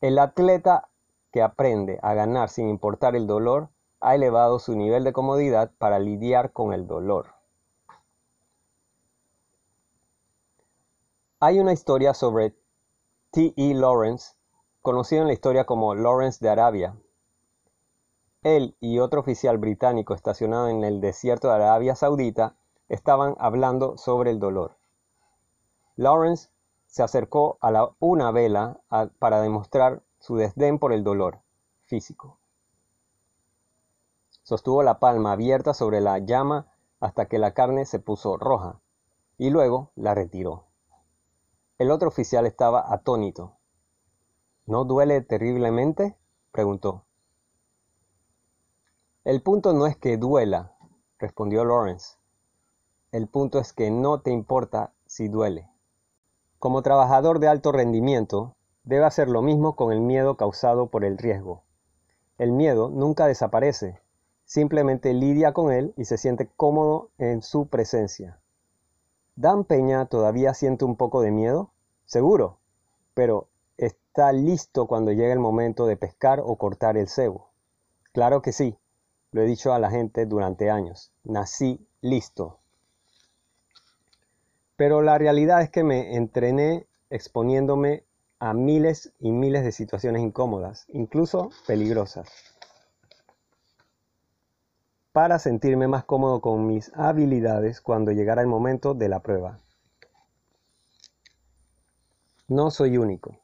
El 0.00 0.18
atleta 0.18 0.88
que 1.32 1.42
aprende 1.42 1.98
a 2.02 2.14
ganar 2.14 2.48
sin 2.50 2.68
importar 2.68 3.16
el 3.16 3.26
dolor 3.26 3.70
ha 4.00 4.14
elevado 4.14 4.60
su 4.60 4.76
nivel 4.76 5.02
de 5.02 5.12
comodidad 5.12 5.72
para 5.78 5.98
lidiar 5.98 6.52
con 6.52 6.72
el 6.72 6.86
dolor. 6.86 7.34
Hay 11.40 11.58
una 11.58 11.72
historia 11.72 12.14
sobre 12.14 12.54
T. 13.32 13.54
E. 13.56 13.74
Lawrence, 13.74 14.34
conocido 14.82 15.22
en 15.22 15.28
la 15.28 15.34
historia 15.34 15.64
como 15.64 15.94
Lawrence 15.94 16.44
de 16.44 16.50
Arabia. 16.50 16.96
Él 18.42 18.76
y 18.80 18.98
otro 18.98 19.20
oficial 19.20 19.56
británico 19.56 20.12
estacionado 20.12 20.68
en 20.68 20.82
el 20.82 21.00
desierto 21.00 21.48
de 21.48 21.54
Arabia 21.54 21.94
Saudita 21.94 22.56
estaban 22.88 23.36
hablando 23.38 23.96
sobre 23.96 24.32
el 24.32 24.40
dolor. 24.40 24.76
Lawrence 25.94 26.50
se 26.86 27.04
acercó 27.04 27.58
a 27.60 27.90
una 28.00 28.32
vela 28.32 28.80
para 29.20 29.40
demostrar 29.40 30.02
su 30.18 30.36
desdén 30.36 30.80
por 30.80 30.92
el 30.92 31.04
dolor 31.04 31.38
físico. 31.84 32.38
Sostuvo 34.42 34.82
la 34.82 34.98
palma 34.98 35.32
abierta 35.32 35.74
sobre 35.74 36.00
la 36.00 36.18
llama 36.18 36.66
hasta 36.98 37.26
que 37.26 37.38
la 37.38 37.54
carne 37.54 37.86
se 37.86 38.00
puso 38.00 38.36
roja 38.36 38.80
y 39.38 39.50
luego 39.50 39.92
la 39.94 40.14
retiró. 40.14 40.64
El 41.78 41.92
otro 41.92 42.08
oficial 42.08 42.46
estaba 42.46 42.92
atónito. 42.92 43.56
¿No 44.66 44.84
duele 44.84 45.20
terriblemente? 45.22 46.16
preguntó. 46.52 47.04
El 49.24 49.42
punto 49.42 49.72
no 49.72 49.86
es 49.86 49.96
que 49.96 50.16
duela, 50.16 50.76
respondió 51.18 51.64
Lawrence. 51.64 52.16
El 53.10 53.28
punto 53.28 53.58
es 53.58 53.72
que 53.72 53.90
no 53.90 54.20
te 54.20 54.30
importa 54.30 54.92
si 55.06 55.28
duele. 55.28 55.68
Como 56.58 56.82
trabajador 56.82 57.40
de 57.40 57.48
alto 57.48 57.72
rendimiento, 57.72 58.54
debe 58.84 59.04
hacer 59.04 59.28
lo 59.28 59.42
mismo 59.42 59.74
con 59.74 59.92
el 59.92 60.00
miedo 60.00 60.36
causado 60.36 60.88
por 60.90 61.04
el 61.04 61.18
riesgo. 61.18 61.64
El 62.38 62.52
miedo 62.52 62.88
nunca 62.88 63.26
desaparece, 63.26 64.00
simplemente 64.44 65.12
lidia 65.12 65.52
con 65.52 65.72
él 65.72 65.92
y 65.96 66.04
se 66.04 66.18
siente 66.18 66.48
cómodo 66.56 67.10
en 67.18 67.42
su 67.42 67.66
presencia. 67.66 68.40
¿Dan 69.34 69.64
Peña 69.64 70.06
todavía 70.06 70.54
siente 70.54 70.84
un 70.84 70.96
poco 70.96 71.20
de 71.20 71.30
miedo? 71.30 71.72
Seguro, 72.04 72.58
pero 73.14 73.48
está 73.86 74.32
listo 74.32 74.86
cuando 74.86 75.12
llegue 75.12 75.32
el 75.32 75.38
momento 75.38 75.86
de 75.86 75.96
pescar 75.96 76.40
o 76.44 76.56
cortar 76.56 76.96
el 76.96 77.08
cebo. 77.08 77.50
Claro 78.12 78.42
que 78.42 78.52
sí, 78.52 78.76
lo 79.30 79.42
he 79.42 79.46
dicho 79.46 79.72
a 79.72 79.78
la 79.78 79.90
gente 79.90 80.26
durante 80.26 80.70
años. 80.70 81.12
Nací 81.24 81.86
listo. 82.00 82.58
Pero 84.76 85.02
la 85.02 85.18
realidad 85.18 85.62
es 85.62 85.70
que 85.70 85.84
me 85.84 86.16
entrené 86.16 86.86
exponiéndome 87.10 88.04
a 88.38 88.54
miles 88.54 89.12
y 89.20 89.30
miles 89.30 89.64
de 89.64 89.72
situaciones 89.72 90.22
incómodas, 90.22 90.86
incluso 90.88 91.50
peligrosas 91.66 92.52
para 95.12 95.38
sentirme 95.38 95.88
más 95.88 96.04
cómodo 96.04 96.40
con 96.40 96.66
mis 96.66 96.90
habilidades 96.94 97.80
cuando 97.80 98.12
llegara 98.12 98.40
el 98.40 98.48
momento 98.48 98.94
de 98.94 99.08
la 99.10 99.20
prueba. 99.20 99.58
No 102.48 102.70
soy 102.70 102.96
único. 102.96 103.41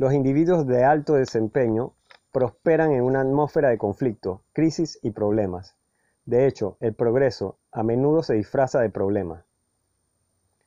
Los 0.00 0.14
individuos 0.14 0.66
de 0.66 0.82
alto 0.82 1.12
desempeño 1.12 1.92
prosperan 2.32 2.92
en 2.92 3.02
una 3.02 3.20
atmósfera 3.20 3.68
de 3.68 3.76
conflicto, 3.76 4.42
crisis 4.54 4.98
y 5.02 5.10
problemas. 5.10 5.76
De 6.24 6.46
hecho, 6.46 6.78
el 6.80 6.94
progreso 6.94 7.58
a 7.70 7.82
menudo 7.82 8.22
se 8.22 8.32
disfraza 8.32 8.80
de 8.80 8.88
problema. 8.88 9.44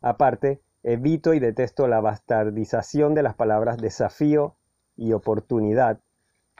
Aparte, 0.01 0.61
evito 0.83 1.33
y 1.33 1.39
detesto 1.39 1.87
la 1.87 1.99
bastardización 1.99 3.15
de 3.15 3.23
las 3.23 3.33
palabras 3.33 3.77
desafío 3.77 4.55
y 4.95 5.13
oportunidad 5.13 5.99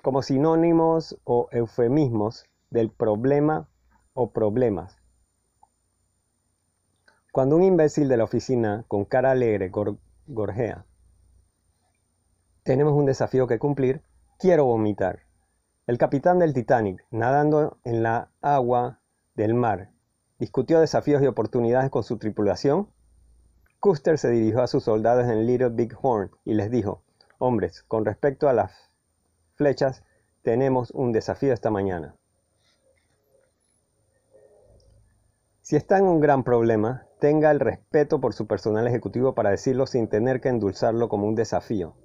como 0.01 0.23
sinónimos 0.23 1.19
o 1.25 1.49
eufemismos 1.51 2.49
del 2.71 2.89
problema 2.89 3.69
o 4.15 4.31
problemas. 4.31 4.97
Cuando 7.31 7.55
un 7.55 7.61
imbécil 7.61 8.09
de 8.09 8.17
la 8.17 8.23
oficina 8.23 8.83
con 8.87 9.05
cara 9.05 9.29
alegre 9.29 9.69
gorjea, 10.25 10.87
tenemos 12.63 12.93
un 12.93 13.05
desafío 13.05 13.45
que 13.45 13.59
cumplir, 13.59 14.01
quiero 14.39 14.65
vomitar. 14.65 15.23
El 15.85 15.97
capitán 15.97 16.39
del 16.39 16.53
Titanic, 16.53 17.05
nadando 17.11 17.77
en 17.83 18.03
la 18.03 18.31
agua 18.41 19.01
del 19.35 19.53
mar, 19.53 19.91
discutió 20.39 20.79
desafíos 20.79 21.21
y 21.21 21.27
oportunidades 21.27 21.89
con 21.89 22.03
su 22.03 22.17
tripulación. 22.17 22.89
Custer 23.81 24.17
se 24.17 24.29
dirigió 24.29 24.61
a 24.61 24.67
sus 24.67 24.85
soldados 24.85 25.25
en 25.27 25.45
Little 25.45 25.69
Big 25.69 25.93
Horn 26.01 26.31
y 26.45 26.53
les 26.53 26.71
dijo, 26.71 27.03
hombres, 27.37 27.83
con 27.83 28.05
respecto 28.05 28.47
a 28.47 28.53
las 28.53 28.71
flechas, 29.55 30.03
tenemos 30.41 30.91
un 30.91 31.11
desafío 31.11 31.53
esta 31.53 31.69
mañana. 31.69 32.15
Si 35.61 35.75
está 35.75 35.97
en 35.97 36.05
un 36.05 36.21
gran 36.21 36.43
problema, 36.43 37.07
tenga 37.19 37.51
el 37.51 37.59
respeto 37.59 38.21
por 38.21 38.33
su 38.33 38.47
personal 38.47 38.87
ejecutivo 38.87 39.33
para 39.33 39.49
decirlo 39.49 39.85
sin 39.85 40.07
tener 40.07 40.39
que 40.39 40.49
endulzarlo 40.49 41.09
como 41.09 41.27
un 41.27 41.35
desafío. 41.35 41.95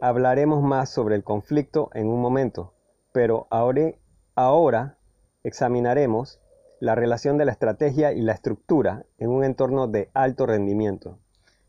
Hablaremos 0.00 0.62
más 0.62 0.90
sobre 0.90 1.16
el 1.16 1.24
conflicto 1.24 1.90
en 1.92 2.06
un 2.06 2.20
momento, 2.20 2.72
pero 3.10 3.48
ahora, 3.50 4.96
examinaremos 5.42 6.40
la 6.78 6.94
relación 6.94 7.36
de 7.36 7.44
la 7.44 7.50
estrategia 7.50 8.12
y 8.12 8.20
la 8.20 8.32
estructura 8.32 9.06
en 9.18 9.30
un 9.30 9.42
entorno 9.42 9.88
de 9.88 10.08
alto 10.14 10.46
rendimiento. 10.46 11.18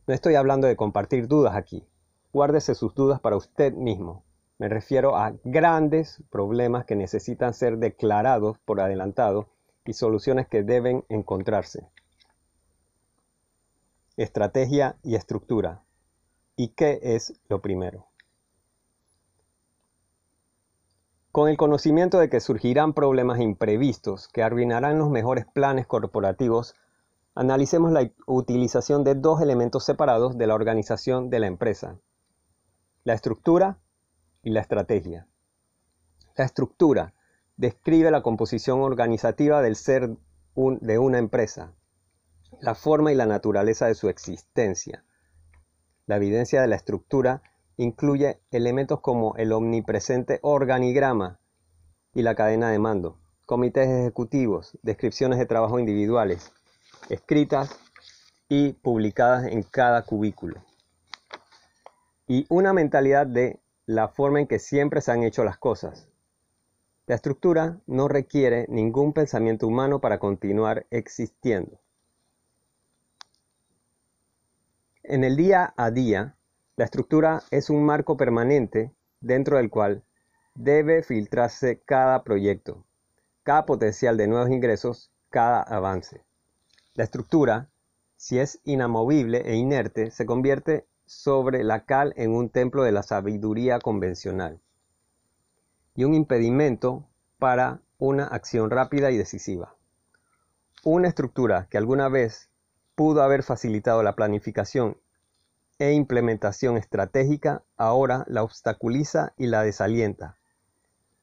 No 0.06 0.14
estoy 0.14 0.36
hablando 0.36 0.68
de 0.68 0.76
compartir 0.76 1.28
dudas 1.28 1.56
aquí. 1.56 1.88
Guárdese 2.32 2.76
sus 2.76 2.94
dudas 2.94 3.20
para 3.20 3.36
usted 3.36 3.74
mismo. 3.74 4.24
Me 4.60 4.70
refiero 4.70 5.16
a 5.16 5.34
grandes 5.44 6.22
problemas 6.30 6.86
que 6.86 6.96
necesitan 6.96 7.56
ser 7.56 7.80
declarados 7.80 8.60
por 8.60 8.80
adelantado 8.80 9.50
y 9.86 9.94
soluciones 9.94 10.48
que 10.48 10.62
deben 10.62 11.04
encontrarse. 11.10 11.90
estrategia 14.18 14.98
y 15.02 15.16
estructura. 15.16 15.82
¿Y 16.58 16.70
qué 16.76 17.00
es 17.02 17.34
lo 17.48 17.62
primero? 17.62 18.09
Con 21.32 21.48
el 21.48 21.58
conocimiento 21.58 22.18
de 22.18 22.28
que 22.28 22.40
surgirán 22.40 22.94
problemas 22.94 23.40
imprevistos 23.40 24.28
que 24.30 24.42
arruinarán 24.42 24.98
los 24.98 25.12
mejores 25.12 25.46
planes 25.46 25.86
corporativos, 25.86 26.74
analicemos 27.36 27.92
la 27.92 28.10
utilización 28.26 29.04
de 29.04 29.14
dos 29.14 29.40
elementos 29.40 29.86
separados 29.86 30.40
de 30.40 30.48
la 30.48 30.56
organización 30.56 31.30
de 31.30 31.40
la 31.40 31.46
empresa, 31.46 32.00
la 33.04 33.14
estructura 33.14 33.78
y 34.42 34.50
la 34.50 34.62
estrategia. 34.62 35.28
La 36.36 36.46
estructura 36.46 37.14
describe 37.58 38.10
la 38.10 38.24
composición 38.24 38.82
organizativa 38.82 39.62
del 39.62 39.76
ser 39.76 40.18
de 40.56 40.98
una 40.98 41.20
empresa, 41.20 41.74
la 42.60 42.74
forma 42.74 43.12
y 43.12 43.16
la 43.16 43.28
naturaleza 43.28 43.86
de 43.86 43.94
su 43.94 44.10
existencia. 44.10 45.04
La 46.08 46.16
evidencia 46.16 46.60
de 46.62 46.68
la 46.68 46.76
estructura 46.76 47.44
incluye 47.80 48.42
elementos 48.52 49.00
como 49.00 49.36
el 49.38 49.54
omnipresente 49.54 50.40
organigrama 50.42 51.40
y 52.14 52.24
la 52.24 52.36
cadena 52.36 52.72
de 52.72 52.78
mando, 52.78 53.18
comités 53.46 53.88
ejecutivos, 53.88 54.78
descripciones 54.82 55.40
de 55.40 55.46
trabajo 55.46 55.80
individuales, 55.80 56.52
escritas 57.08 57.80
y 58.50 58.74
publicadas 58.74 59.46
en 59.46 59.64
cada 59.64 60.04
cubículo. 60.04 60.62
Y 62.28 62.46
una 62.50 62.74
mentalidad 62.74 63.26
de 63.26 63.62
la 63.86 64.10
forma 64.10 64.42
en 64.42 64.48
que 64.48 64.60
siempre 64.60 65.00
se 65.00 65.14
han 65.14 65.24
hecho 65.24 65.46
las 65.46 65.58
cosas. 65.58 66.10
La 67.06 67.16
estructura 67.16 67.80
no 67.88 68.10
requiere 68.10 68.66
ningún 68.68 69.14
pensamiento 69.14 69.66
humano 69.66 70.02
para 70.02 70.20
continuar 70.20 70.86
existiendo. 70.92 71.80
En 75.02 75.24
el 75.24 75.38
día 75.38 75.74
a 75.78 75.92
día, 75.92 76.36
la 76.80 76.86
estructura 76.86 77.44
es 77.52 77.70
un 77.70 77.84
marco 77.84 78.16
permanente 78.16 78.94
dentro 79.20 79.58
del 79.58 79.70
cual 79.70 80.06
debe 80.56 81.04
filtrarse 81.04 81.82
cada 81.82 82.24
proyecto, 82.24 82.86
cada 83.44 83.66
potencial 83.66 84.16
de 84.16 84.30
nuevos 84.30 84.50
ingresos, 84.50 85.12
cada 85.30 85.62
avance. 85.62 86.24
La 86.94 87.04
estructura, 87.04 87.70
si 88.16 88.40
es 88.40 88.62
inamovible 88.64 89.42
e 89.44 89.58
inerte, 89.58 90.10
se 90.10 90.26
convierte 90.26 90.88
sobre 91.06 91.66
la 91.66 91.84
cal 91.84 92.14
en 92.16 92.32
un 92.32 92.50
templo 92.50 92.84
de 92.84 92.94
la 92.94 93.04
sabiduría 93.04 93.80
convencional 93.80 94.62
y 95.96 96.06
un 96.06 96.14
impedimento 96.14 97.10
para 97.40 97.82
una 97.98 98.24
acción 98.24 98.70
rápida 98.70 99.12
y 99.12 99.18
decisiva. 99.18 99.76
Una 100.86 101.10
estructura 101.10 101.68
que 101.70 101.78
alguna 101.78 102.08
vez 102.08 102.50
pudo 102.96 103.22
haber 103.22 103.44
facilitado 103.44 104.02
la 104.02 104.16
planificación 104.16 104.96
e 105.80 105.94
implementación 105.94 106.78
estratégica 106.78 107.64
ahora 107.78 108.26
la 108.28 108.44
obstaculiza 108.44 109.34
y 109.38 109.48
la 109.48 109.64
desalienta. 109.64 110.38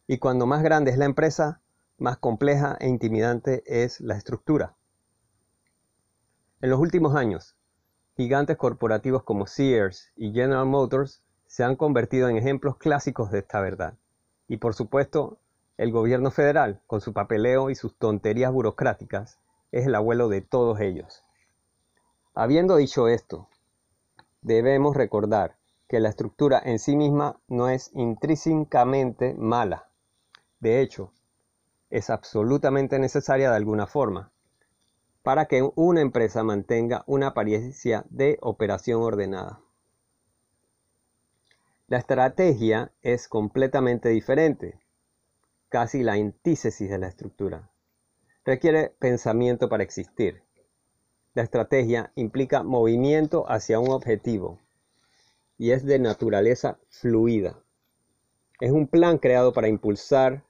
Y 0.06 0.18
cuando 0.18 0.46
más 0.46 0.62
grande 0.62 0.90
es 0.90 0.98
la 0.98 1.04
empresa, 1.04 1.60
más 1.98 2.16
compleja 2.16 2.76
e 2.80 2.88
intimidante 2.88 3.62
es 3.66 4.00
la 4.00 4.16
estructura. 4.16 4.74
En 6.62 6.70
los 6.70 6.80
últimos 6.80 7.14
años, 7.14 7.54
gigantes 8.16 8.56
corporativos 8.56 9.22
como 9.22 9.46
Sears 9.46 10.10
y 10.16 10.32
General 10.32 10.64
Motors 10.64 11.22
se 11.46 11.62
han 11.62 11.76
convertido 11.76 12.28
en 12.28 12.36
ejemplos 12.36 12.78
clásicos 12.78 13.30
de 13.30 13.40
esta 13.40 13.60
verdad. 13.60 13.94
Y 14.48 14.56
por 14.56 14.74
supuesto, 14.74 15.38
el 15.76 15.92
gobierno 15.92 16.30
federal, 16.30 16.80
con 16.86 17.02
su 17.02 17.12
papeleo 17.12 17.68
y 17.68 17.74
sus 17.74 17.94
tonterías 17.98 18.52
burocráticas, 18.52 19.38
es 19.70 19.86
el 19.86 19.94
abuelo 19.94 20.28
de 20.30 20.40
todos 20.40 20.80
ellos. 20.80 21.24
Habiendo 22.34 22.76
dicho 22.76 23.08
esto, 23.08 23.48
debemos 24.42 24.96
recordar 24.96 25.56
que 25.88 26.00
la 26.00 26.08
estructura 26.08 26.60
en 26.64 26.78
sí 26.78 26.96
misma 26.96 27.40
no 27.48 27.68
es 27.68 27.90
intrínsecamente 27.94 29.34
mala. 29.34 29.90
De 30.60 30.80
hecho, 30.80 31.12
es 31.90 32.10
absolutamente 32.10 32.98
necesaria 32.98 33.50
de 33.50 33.56
alguna 33.56 33.86
forma 33.86 34.32
para 35.26 35.46
que 35.46 35.68
una 35.74 36.02
empresa 36.02 36.44
mantenga 36.44 37.02
una 37.08 37.26
apariencia 37.26 38.04
de 38.10 38.38
operación 38.42 39.02
ordenada. 39.02 39.60
La 41.88 41.98
estrategia 41.98 42.92
es 43.02 43.26
completamente 43.26 44.08
diferente, 44.10 44.78
casi 45.68 46.04
la 46.04 46.12
antítesis 46.12 46.88
de 46.88 46.98
la 46.98 47.08
estructura. 47.08 47.72
Requiere 48.44 48.94
pensamiento 49.00 49.68
para 49.68 49.82
existir. 49.82 50.44
La 51.36 51.42
estrategia 51.42 52.12
implica 52.14 52.62
movimiento 52.62 53.44
hacia 53.46 53.78
un 53.78 53.90
objetivo 53.90 54.58
y 55.58 55.72
es 55.72 55.84
de 55.84 55.98
naturaleza 55.98 56.78
fluida. 56.88 57.62
Es 58.58 58.70
un 58.70 58.86
plan 58.86 59.18
creado 59.18 59.52
para 59.52 59.68
impulsar 59.68 60.44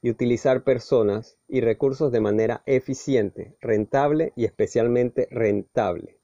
y 0.00 0.10
utilizar 0.10 0.62
personas 0.62 1.36
y 1.48 1.62
recursos 1.62 2.12
de 2.12 2.20
manera 2.20 2.62
eficiente, 2.64 3.56
rentable 3.60 4.32
y 4.36 4.44
especialmente 4.44 5.26
rentable. 5.32 6.20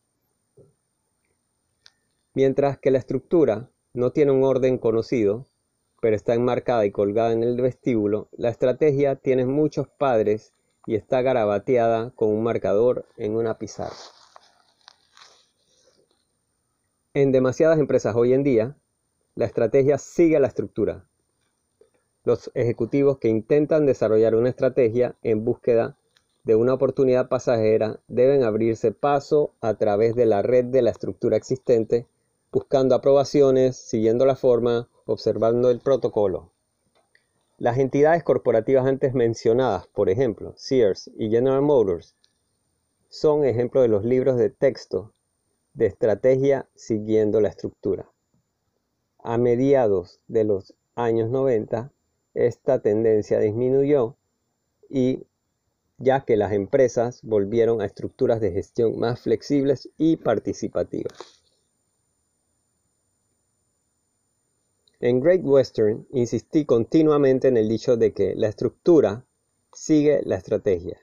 Mientras 2.32 2.78
que 2.78 2.92
la 2.92 2.98
estructura 2.98 3.70
no 3.92 4.12
tiene 4.12 4.30
un 4.30 4.44
orden 4.44 4.78
conocido, 4.78 5.48
pero 6.00 6.14
está 6.14 6.34
enmarcada 6.34 6.87
y 6.87 6.92
colgada 6.92 7.32
en 7.32 7.42
el 7.42 7.60
vestíbulo, 7.60 8.28
la 8.37 8.50
estrategia 8.50 9.16
tiene 9.16 9.46
muchos 9.46 9.88
padres 9.88 10.52
y 10.86 10.96
está 10.96 11.22
garabateada 11.22 12.10
con 12.10 12.28
un 12.28 12.42
marcador 12.42 13.06
en 13.16 13.36
una 13.36 13.58
pizarra. 13.58 13.96
En 17.14 17.32
demasiadas 17.32 17.78
empresas 17.78 18.16
hoy 18.16 18.32
en 18.32 18.42
día, 18.42 18.76
la 19.34 19.44
estrategia 19.44 19.98
sigue 19.98 20.40
la 20.40 20.48
estructura. 20.48 21.04
Los 22.24 22.50
ejecutivos 22.54 23.18
que 23.18 23.28
intentan 23.28 23.86
desarrollar 23.86 24.34
una 24.34 24.48
estrategia 24.48 25.14
en 25.22 25.44
búsqueda 25.44 25.96
de 26.44 26.56
una 26.56 26.74
oportunidad 26.74 27.28
pasajera 27.28 28.00
deben 28.08 28.44
abrirse 28.44 28.92
paso 28.92 29.54
a 29.60 29.74
través 29.74 30.14
de 30.14 30.26
la 30.26 30.42
red 30.42 30.64
de 30.66 30.82
la 30.82 30.90
estructura 30.90 31.36
existente, 31.36 32.06
buscando 32.52 32.94
aprobaciones, 32.94 33.76
siguiendo 33.76 34.26
la 34.26 34.36
forma, 34.36 34.88
observando 35.06 35.70
el 35.70 35.80
protocolo. 35.80 36.53
Las 37.56 37.78
entidades 37.78 38.24
corporativas 38.24 38.84
antes 38.84 39.14
mencionadas, 39.14 39.86
por 39.86 40.10
ejemplo, 40.10 40.54
Sears 40.56 41.08
y 41.16 41.30
General 41.30 41.62
Motors, 41.62 42.16
son 43.08 43.44
ejemplos 43.44 43.82
de 43.82 43.88
los 43.88 44.04
libros 44.04 44.36
de 44.36 44.50
texto 44.50 45.12
de 45.72 45.86
estrategia 45.86 46.68
siguiendo 46.74 47.40
la 47.40 47.48
estructura. 47.48 48.10
A 49.18 49.38
mediados 49.38 50.20
de 50.26 50.42
los 50.42 50.74
años 50.96 51.30
90, 51.30 51.92
esta 52.34 52.80
tendencia 52.80 53.38
disminuyó 53.38 54.16
y 54.90 55.24
ya 55.98 56.24
que 56.24 56.36
las 56.36 56.52
empresas 56.52 57.20
volvieron 57.22 57.80
a 57.80 57.86
estructuras 57.86 58.40
de 58.40 58.50
gestión 58.50 58.98
más 58.98 59.20
flexibles 59.20 59.88
y 59.96 60.16
participativas. 60.16 61.43
En 65.04 65.20
Great 65.20 65.42
Western 65.44 66.06
insistí 66.12 66.64
continuamente 66.64 67.48
en 67.48 67.58
el 67.58 67.68
dicho 67.68 67.98
de 67.98 68.14
que 68.14 68.34
la 68.34 68.48
estructura 68.48 69.26
sigue 69.70 70.22
la 70.24 70.36
estrategia. 70.36 70.98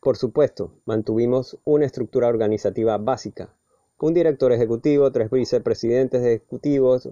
Por 0.00 0.16
supuesto, 0.16 0.70
mantuvimos 0.84 1.58
una 1.64 1.84
estructura 1.84 2.28
organizativa 2.28 2.96
básica, 2.98 3.56
un 3.98 4.14
director 4.14 4.52
ejecutivo, 4.52 5.10
tres 5.10 5.32
vicepresidentes 5.32 6.22
ejecutivos, 6.22 7.08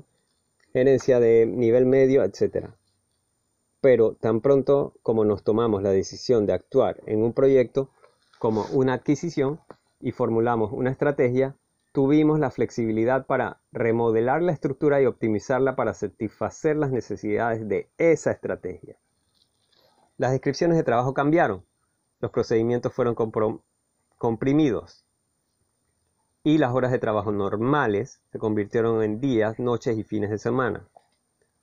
gerencia 0.72 1.18
de 1.18 1.44
nivel 1.44 1.84
medio, 1.84 2.22
etc. 2.22 2.68
Pero 3.80 4.14
tan 4.14 4.42
pronto 4.42 4.94
como 5.02 5.24
nos 5.24 5.42
tomamos 5.42 5.82
la 5.82 5.90
decisión 5.90 6.46
de 6.46 6.52
actuar 6.52 7.00
en 7.06 7.24
un 7.24 7.32
proyecto 7.32 7.90
como 8.38 8.64
una 8.72 8.92
adquisición 8.92 9.58
y 10.00 10.12
formulamos 10.12 10.70
una 10.72 10.92
estrategia, 10.92 11.56
tuvimos 11.92 12.40
la 12.40 12.50
flexibilidad 12.50 13.26
para 13.26 13.60
remodelar 13.70 14.42
la 14.42 14.52
estructura 14.52 15.00
y 15.00 15.06
optimizarla 15.06 15.76
para 15.76 15.92
satisfacer 15.92 16.76
las 16.76 16.90
necesidades 16.90 17.68
de 17.68 17.90
esa 17.98 18.32
estrategia. 18.32 18.96
Las 20.16 20.32
descripciones 20.32 20.78
de 20.78 20.84
trabajo 20.84 21.12
cambiaron, 21.12 21.64
los 22.20 22.30
procedimientos 22.30 22.94
fueron 22.94 23.14
comprimidos 24.16 25.04
y 26.42 26.58
las 26.58 26.74
horas 26.74 26.92
de 26.92 26.98
trabajo 26.98 27.30
normales 27.30 28.22
se 28.30 28.38
convirtieron 28.38 29.02
en 29.02 29.20
días, 29.20 29.58
noches 29.58 29.98
y 29.98 30.02
fines 30.02 30.30
de 30.30 30.38
semana. 30.38 30.88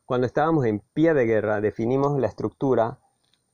Cuando 0.05 0.27
estábamos 0.27 0.65
en 0.65 0.79
pie 0.93 1.13
de 1.13 1.25
guerra 1.25 1.59
definimos 1.59 2.19
la 2.19 2.27
estructura 2.27 2.99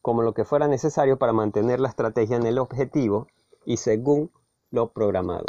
como 0.01 0.23
lo 0.23 0.33
que 0.33 0.45
fuera 0.45 0.67
necesario 0.67 1.17
para 1.17 1.33
mantener 1.33 1.79
la 1.79 1.89
estrategia 1.89 2.35
en 2.35 2.45
el 2.45 2.59
objetivo 2.59 3.27
y 3.65 3.77
según 3.77 4.29
lo 4.71 4.91
programado 4.91 5.45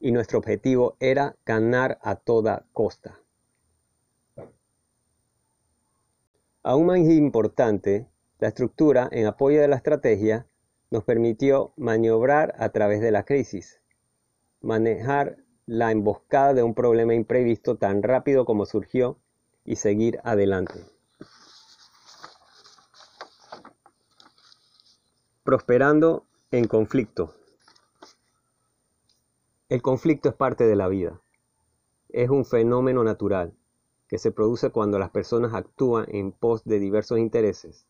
y 0.00 0.12
nuestro 0.12 0.38
objetivo 0.38 0.96
era 1.00 1.36
ganar 1.44 1.98
a 2.02 2.16
toda 2.16 2.66
costa. 2.72 3.18
Aún 6.62 6.86
más 6.86 6.98
importante, 6.98 8.08
la 8.38 8.48
estructura 8.48 9.08
en 9.12 9.26
apoyo 9.26 9.60
de 9.60 9.68
la 9.68 9.76
estrategia 9.76 10.46
nos 10.90 11.04
permitió 11.04 11.72
maniobrar 11.76 12.54
a 12.58 12.70
través 12.70 13.00
de 13.00 13.10
la 13.10 13.24
crisis, 13.24 13.80
manejar 14.60 15.38
la 15.66 15.90
emboscada 15.90 16.54
de 16.54 16.62
un 16.62 16.74
problema 16.74 17.14
imprevisto 17.14 17.76
tan 17.76 18.02
rápido 18.02 18.44
como 18.44 18.66
surgió 18.66 19.18
y 19.64 19.76
seguir 19.76 20.20
adelante. 20.24 20.84
Prosperando 25.42 26.24
en 26.50 26.66
conflicto. 26.66 27.34
El 29.68 29.82
conflicto 29.82 30.28
es 30.28 30.34
parte 30.36 30.64
de 30.64 30.76
la 30.76 30.86
vida. 30.86 31.20
Es 32.10 32.30
un 32.30 32.44
fenómeno 32.44 33.02
natural 33.02 33.52
que 34.06 34.16
se 34.16 34.30
produce 34.30 34.70
cuando 34.70 34.96
las 35.00 35.10
personas 35.10 35.54
actúan 35.54 36.06
en 36.08 36.30
pos 36.30 36.62
de 36.64 36.78
diversos 36.78 37.18
intereses, 37.18 37.84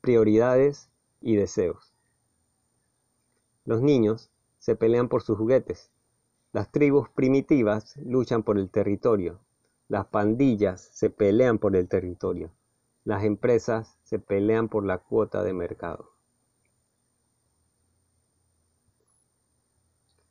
prioridades 0.00 0.88
y 1.20 1.36
deseos. 1.36 1.92
Los 3.66 3.82
niños 3.82 4.30
se 4.58 4.74
pelean 4.74 5.10
por 5.10 5.22
sus 5.22 5.36
juguetes, 5.36 5.90
las 6.50 6.72
tribus 6.72 7.10
primitivas 7.10 7.94
luchan 7.98 8.42
por 8.42 8.56
el 8.56 8.70
territorio, 8.70 9.38
las 9.88 10.06
pandillas 10.06 10.80
se 10.94 11.10
pelean 11.10 11.58
por 11.58 11.76
el 11.76 11.88
territorio, 11.88 12.52
las 13.04 13.24
empresas 13.24 13.98
se 14.02 14.18
pelean 14.18 14.70
por 14.70 14.86
la 14.86 14.96
cuota 14.96 15.42
de 15.42 15.52
mercado. 15.52 16.08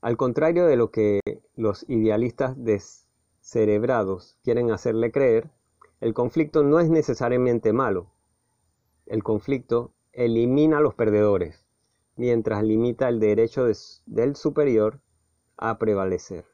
Al 0.01 0.17
contrario 0.17 0.65
de 0.65 0.77
lo 0.77 0.89
que 0.89 1.19
los 1.55 1.87
idealistas 1.87 2.55
descerebrados 2.57 4.35
quieren 4.43 4.71
hacerle 4.71 5.11
creer, 5.11 5.51
el 5.99 6.15
conflicto 6.15 6.63
no 6.63 6.79
es 6.79 6.89
necesariamente 6.89 7.71
malo. 7.71 8.11
El 9.05 9.21
conflicto 9.21 9.93
elimina 10.11 10.79
a 10.79 10.81
los 10.81 10.95
perdedores, 10.95 11.67
mientras 12.15 12.63
limita 12.63 13.09
el 13.09 13.19
derecho 13.19 13.67
del 14.07 14.35
superior 14.35 14.99
a 15.57 15.77
prevalecer. 15.77 16.45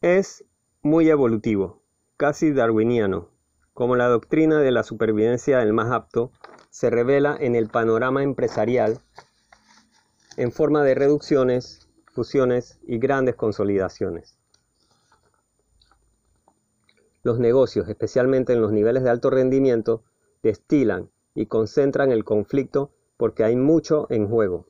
Es 0.00 0.44
muy 0.82 1.10
evolutivo, 1.10 1.82
casi 2.16 2.52
darwiniano, 2.52 3.30
como 3.74 3.96
la 3.96 4.06
doctrina 4.06 4.60
de 4.60 4.70
la 4.70 4.84
supervivencia 4.84 5.58
del 5.58 5.72
más 5.72 5.90
apto 5.90 6.30
se 6.70 6.90
revela 6.90 7.36
en 7.40 7.56
el 7.56 7.68
panorama 7.68 8.22
empresarial 8.22 9.00
en 10.36 10.52
forma 10.52 10.84
de 10.84 10.94
reducciones, 10.94 11.88
fusiones 12.06 12.78
y 12.86 12.98
grandes 12.98 13.34
consolidaciones. 13.36 14.38
Los 17.22 17.38
negocios, 17.38 17.88
especialmente 17.88 18.52
en 18.52 18.60
los 18.60 18.72
niveles 18.72 19.02
de 19.02 19.10
alto 19.10 19.30
rendimiento, 19.30 20.04
destilan 20.42 21.10
y 21.34 21.46
concentran 21.46 22.12
el 22.12 22.24
conflicto 22.24 22.92
porque 23.16 23.44
hay 23.44 23.56
mucho 23.56 24.06
en 24.10 24.28
juego. 24.28 24.66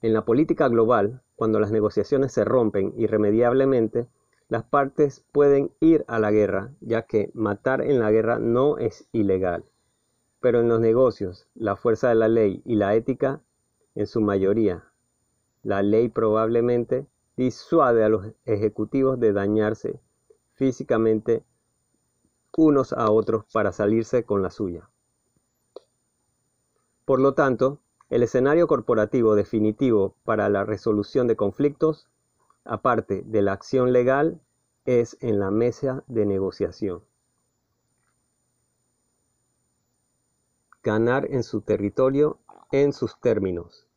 En 0.00 0.14
la 0.14 0.24
política 0.24 0.68
global, 0.68 1.22
cuando 1.36 1.60
las 1.60 1.72
negociaciones 1.72 2.32
se 2.32 2.44
rompen 2.44 2.94
irremediablemente, 2.96 4.06
las 4.48 4.64
partes 4.64 5.24
pueden 5.32 5.70
ir 5.80 6.04
a 6.08 6.18
la 6.18 6.30
guerra, 6.30 6.72
ya 6.80 7.02
que 7.02 7.30
matar 7.34 7.82
en 7.82 7.98
la 7.98 8.10
guerra 8.10 8.38
no 8.38 8.78
es 8.78 9.06
ilegal. 9.12 9.64
Pero 10.40 10.60
en 10.60 10.68
los 10.68 10.80
negocios, 10.80 11.48
la 11.54 11.76
fuerza 11.76 12.08
de 12.08 12.14
la 12.14 12.28
ley 12.28 12.62
y 12.64 12.76
la 12.76 12.94
ética 12.94 13.42
en 13.98 14.06
su 14.06 14.20
mayoría. 14.20 14.84
La 15.64 15.82
ley 15.82 16.08
probablemente 16.08 17.08
disuade 17.36 18.04
a 18.04 18.08
los 18.08 18.26
ejecutivos 18.44 19.18
de 19.18 19.32
dañarse 19.32 19.98
físicamente 20.54 21.42
unos 22.56 22.92
a 22.92 23.10
otros 23.10 23.44
para 23.52 23.72
salirse 23.72 24.22
con 24.22 24.40
la 24.40 24.50
suya. 24.50 24.88
Por 27.04 27.18
lo 27.20 27.34
tanto, 27.34 27.80
el 28.08 28.22
escenario 28.22 28.68
corporativo 28.68 29.34
definitivo 29.34 30.14
para 30.22 30.48
la 30.48 30.62
resolución 30.62 31.26
de 31.26 31.34
conflictos, 31.34 32.08
aparte 32.64 33.22
de 33.26 33.42
la 33.42 33.52
acción 33.52 33.92
legal, 33.92 34.40
es 34.84 35.16
en 35.20 35.40
la 35.40 35.50
mesa 35.50 36.04
de 36.06 36.24
negociación. 36.24 37.02
Ganar 40.84 41.26
en 41.32 41.42
su 41.42 41.62
territorio 41.62 42.38
en 42.70 42.92
sus 42.92 43.20
términos. 43.20 43.87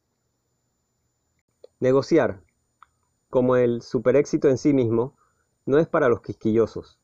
Negociar, 1.81 2.43
como 3.31 3.55
el 3.55 3.81
superéxito 3.81 4.47
en 4.49 4.59
sí 4.59 4.71
mismo, 4.71 5.17
no 5.65 5.79
es 5.79 5.87
para 5.87 6.09
los 6.09 6.21
quisquillosos. 6.21 6.99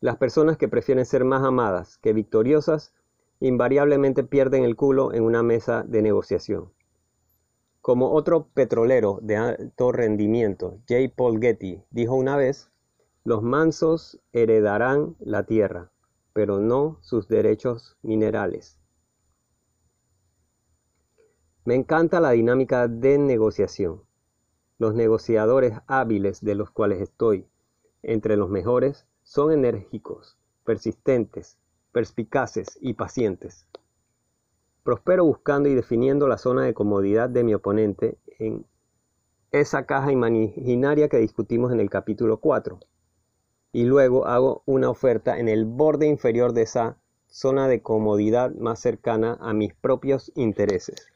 Las 0.00 0.16
personas 0.16 0.56
que 0.56 0.68
prefieren 0.68 1.04
ser 1.04 1.26
más 1.26 1.44
amadas 1.44 1.98
que 1.98 2.14
victoriosas 2.14 2.94
invariablemente 3.38 4.24
pierden 4.24 4.64
el 4.64 4.74
culo 4.74 5.12
en 5.12 5.24
una 5.24 5.42
mesa 5.42 5.82
de 5.86 6.00
negociación. 6.00 6.72
Como 7.82 8.10
otro 8.12 8.48
petrolero 8.54 9.18
de 9.20 9.36
alto 9.36 9.92
rendimiento, 9.92 10.78
J. 10.88 11.14
Paul 11.14 11.42
Getty, 11.42 11.84
dijo 11.90 12.14
una 12.14 12.38
vez, 12.38 12.72
los 13.24 13.42
mansos 13.42 14.18
heredarán 14.32 15.14
la 15.18 15.44
tierra, 15.44 15.92
pero 16.32 16.58
no 16.58 16.96
sus 17.02 17.28
derechos 17.28 17.98
minerales. 18.00 18.79
Me 21.66 21.74
encanta 21.74 22.20
la 22.20 22.30
dinámica 22.30 22.88
de 22.88 23.18
negociación. 23.18 24.00
Los 24.78 24.94
negociadores 24.94 25.74
hábiles 25.86 26.42
de 26.42 26.54
los 26.54 26.70
cuales 26.70 27.02
estoy 27.02 27.46
entre 28.02 28.38
los 28.38 28.48
mejores 28.48 29.06
son 29.22 29.52
enérgicos, 29.52 30.38
persistentes, 30.64 31.58
perspicaces 31.92 32.78
y 32.80 32.94
pacientes. 32.94 33.66
Prospero 34.84 35.26
buscando 35.26 35.68
y 35.68 35.74
definiendo 35.74 36.26
la 36.28 36.38
zona 36.38 36.64
de 36.64 36.72
comodidad 36.72 37.28
de 37.28 37.44
mi 37.44 37.52
oponente 37.52 38.16
en 38.38 38.64
esa 39.52 39.84
caja 39.84 40.12
imaginaria 40.12 41.10
que 41.10 41.18
discutimos 41.18 41.72
en 41.72 41.80
el 41.80 41.90
capítulo 41.90 42.38
4. 42.38 42.80
Y 43.72 43.84
luego 43.84 44.26
hago 44.26 44.62
una 44.64 44.88
oferta 44.88 45.38
en 45.38 45.48
el 45.50 45.66
borde 45.66 46.06
inferior 46.06 46.54
de 46.54 46.62
esa 46.62 46.96
zona 47.26 47.68
de 47.68 47.82
comodidad 47.82 48.50
más 48.54 48.80
cercana 48.80 49.36
a 49.40 49.52
mis 49.52 49.74
propios 49.74 50.32
intereses. 50.34 51.06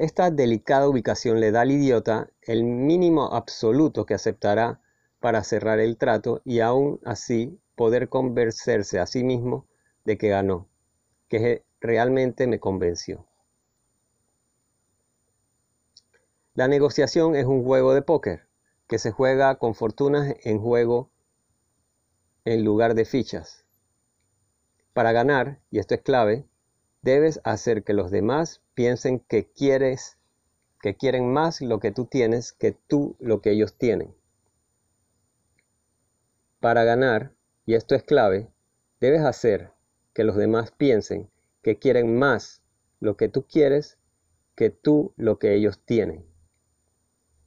Esta 0.00 0.30
delicada 0.30 0.88
ubicación 0.88 1.40
le 1.40 1.50
da 1.50 1.60
al 1.60 1.72
idiota 1.72 2.30
el 2.40 2.64
mínimo 2.64 3.34
absoluto 3.34 4.06
que 4.06 4.14
aceptará 4.14 4.80
para 5.18 5.44
cerrar 5.44 5.78
el 5.78 5.98
trato 5.98 6.40
y 6.42 6.60
aún 6.60 7.00
así 7.04 7.60
poder 7.74 8.08
convencerse 8.08 8.98
a 8.98 9.04
sí 9.04 9.22
mismo 9.24 9.66
de 10.06 10.16
que 10.16 10.30
ganó, 10.30 10.70
que 11.28 11.66
realmente 11.82 12.46
me 12.46 12.58
convenció. 12.58 13.26
La 16.54 16.66
negociación 16.66 17.36
es 17.36 17.44
un 17.44 17.62
juego 17.62 17.92
de 17.92 18.00
póker 18.00 18.48
que 18.88 18.98
se 18.98 19.10
juega 19.10 19.56
con 19.56 19.74
fortunas 19.74 20.34
en 20.44 20.60
juego 20.62 21.10
en 22.46 22.64
lugar 22.64 22.94
de 22.94 23.04
fichas. 23.04 23.66
Para 24.94 25.12
ganar, 25.12 25.60
y 25.70 25.78
esto 25.78 25.94
es 25.94 26.00
clave, 26.00 26.46
Debes 27.02 27.40
hacer 27.44 27.82
que 27.82 27.94
los 27.94 28.10
demás 28.10 28.60
piensen 28.74 29.20
que 29.20 29.50
quieres, 29.50 30.18
que 30.80 30.96
quieren 30.96 31.32
más 31.32 31.60
lo 31.60 31.80
que 31.80 31.92
tú 31.92 32.06
tienes 32.06 32.52
que 32.52 32.72
tú 32.72 33.16
lo 33.18 33.40
que 33.40 33.52
ellos 33.52 33.76
tienen. 33.76 34.14
Para 36.60 36.84
ganar, 36.84 37.32
y 37.64 37.74
esto 37.74 37.94
es 37.94 38.02
clave, 38.02 38.48
debes 39.00 39.22
hacer 39.22 39.72
que 40.12 40.24
los 40.24 40.36
demás 40.36 40.72
piensen 40.72 41.30
que 41.62 41.78
quieren 41.78 42.18
más 42.18 42.62
lo 43.00 43.16
que 43.16 43.28
tú 43.28 43.46
quieres 43.46 43.98
que 44.54 44.68
tú 44.68 45.14
lo 45.16 45.38
que 45.38 45.54
ellos 45.54 45.80
tienen. 45.86 46.26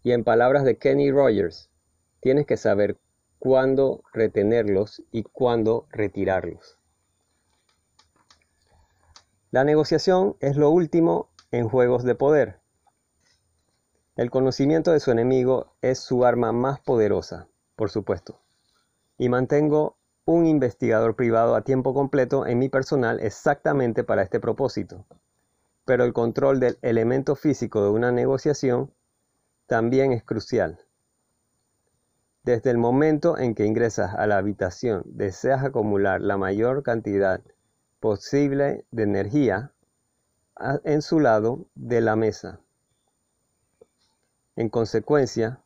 Y 0.01 0.13
en 0.13 0.23
palabras 0.23 0.63
de 0.63 0.79
Kenny 0.79 1.11
Rogers, 1.11 1.69
tienes 2.21 2.47
que 2.47 2.57
saber 2.57 2.97
cuándo 3.37 4.03
retenerlos 4.13 5.03
y 5.11 5.21
cuándo 5.23 5.87
retirarlos. 5.91 6.79
La 9.53 9.63
negociación 9.63 10.35
es 10.39 10.57
lo 10.57 10.71
último 10.71 11.29
en 11.51 11.69
juegos 11.69 12.03
de 12.03 12.15
poder. 12.15 12.59
El 14.15 14.31
conocimiento 14.31 14.91
de 14.91 14.99
su 14.99 15.11
enemigo 15.11 15.75
es 15.83 15.99
su 15.99 16.25
arma 16.25 16.51
más 16.51 16.79
poderosa, 16.79 17.47
por 17.75 17.91
supuesto. 17.91 18.41
Y 19.15 19.29
mantengo 19.29 19.95
un 20.25 20.47
investigador 20.47 21.15
privado 21.15 21.53
a 21.53 21.61
tiempo 21.61 21.93
completo 21.93 22.47
en 22.47 22.57
mi 22.57 22.67
personal 22.67 23.19
exactamente 23.19 24.03
para 24.03 24.23
este 24.23 24.39
propósito. 24.39 25.05
Pero 25.85 26.03
el 26.03 26.13
control 26.13 26.59
del 26.59 26.79
elemento 26.81 27.35
físico 27.35 27.83
de 27.83 27.91
una 27.91 28.11
negociación 28.11 28.91
también 29.67 30.13
es 30.13 30.23
crucial. 30.23 30.79
Desde 32.41 32.71
el 32.71 32.79
momento 32.79 33.37
en 33.37 33.53
que 33.53 33.67
ingresas 33.67 34.15
a 34.15 34.25
la 34.25 34.37
habitación, 34.37 35.03
deseas 35.05 35.63
acumular 35.63 36.21
la 36.21 36.37
mayor 36.37 36.81
cantidad 36.81 37.43
posible 38.03 38.85
de 38.91 39.03
energía 39.03 39.71
en 40.83 41.01
su 41.01 41.21
lado 41.21 41.67
de 41.73 42.01
la 42.01 42.17
mesa. 42.17 42.59
En 44.57 44.67
consecuencia, 44.67 45.61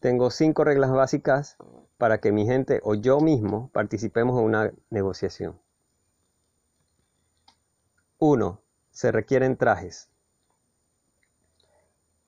tengo 0.00 0.30
cinco 0.30 0.64
reglas 0.64 0.90
básicas 0.90 1.58
para 1.98 2.16
que 2.16 2.32
mi 2.32 2.46
gente 2.46 2.80
o 2.82 2.94
yo 2.94 3.20
mismo 3.20 3.68
participemos 3.74 4.38
en 4.38 4.46
una 4.46 4.72
negociación. 4.88 5.60
1. 8.18 8.62
Se 8.90 9.12
requieren 9.12 9.58
trajes. 9.58 10.08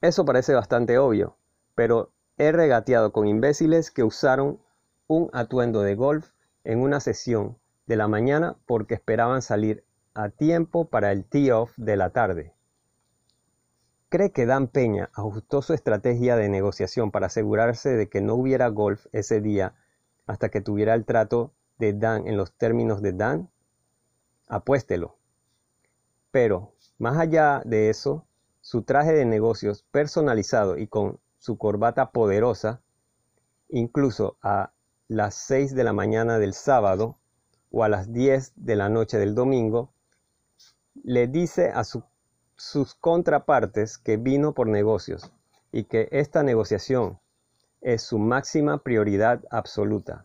Eso 0.03 0.27
parece 0.27 0.53
bastante 0.53 0.99
obvio, 0.99 1.39
pero 1.75 2.13
he 2.37 2.53
regateado 2.53 3.13
con 3.13 3.29
imbéciles 3.29 3.91
que 3.91 4.05
usaron 4.05 4.61
un 5.07 5.31
atuendo 5.33 5.81
de 5.81 5.95
golf 5.95 6.33
en 6.65 6.83
una 6.83 7.01
sesión 7.01 7.57
de 7.87 7.97
la 7.97 8.09
mañana 8.09 8.57
porque 8.67 8.95
esperaban 8.95 9.43
salir 9.43 9.85
a 10.15 10.29
tiempo 10.31 10.89
para 10.89 11.13
el 11.13 11.25
tee-off 11.25 11.73
de 11.77 11.97
la 11.97 12.11
tarde. 12.11 12.55
¿Cree 14.09 14.31
que 14.31 14.47
Dan 14.47 14.69
Peña 14.69 15.11
ajustó 15.13 15.61
su 15.61 15.75
estrategia 15.75 16.37
de 16.37 16.49
negociación 16.49 17.11
para 17.11 17.27
asegurarse 17.27 17.91
de 17.91 18.09
que 18.09 18.21
no 18.21 18.35
hubiera 18.37 18.69
golf 18.69 19.07
ese 19.13 19.41
día 19.41 19.75
hasta 20.27 20.51
que 20.51 20.61
tuviera 20.61 20.95
el 20.95 21.05
trato 21.05 21.53
de 21.79 21.95
Dan 21.95 22.29
en 22.29 22.37
los 22.37 22.53
términos 22.53 23.03
de 23.03 23.13
Dan? 23.13 23.51
Apuéstelo. 24.47 25.19
Pero, 26.31 26.75
más 26.99 27.19
allá 27.19 27.61
de 27.65 27.91
eso, 27.91 28.25
su 28.61 28.83
traje 28.83 29.13
de 29.13 29.25
negocios 29.25 29.85
personalizado 29.91 30.79
y 30.79 30.87
con 30.87 31.19
su 31.39 31.59
corbata 31.59 32.13
poderosa, 32.13 32.83
incluso 33.69 34.39
a 34.43 34.73
las 35.09 35.35
6 35.35 35.75
de 35.75 35.85
la 35.85 35.93
mañana 35.93 36.39
del 36.39 36.55
sábado 36.55 37.19
o 37.77 37.83
a 37.83 37.89
las 37.89 38.13
10 38.13 38.53
de 38.55 38.77
la 38.77 38.89
noche 38.89 39.19
del 39.19 39.35
domingo, 39.35 39.93
le 41.03 41.27
dice 41.27 41.73
a 41.75 41.83
sus 41.83 42.95
contrapartes 42.95 43.99
que 43.99 44.17
vino 44.17 44.55
por 44.55 44.69
negocios 44.69 45.33
y 45.73 45.83
que 45.85 46.09
esta 46.13 46.45
negociación 46.45 47.19
es 47.81 48.03
su 48.03 48.21
máxima 48.21 48.79
prioridad 48.79 49.43
absoluta. 49.51 50.25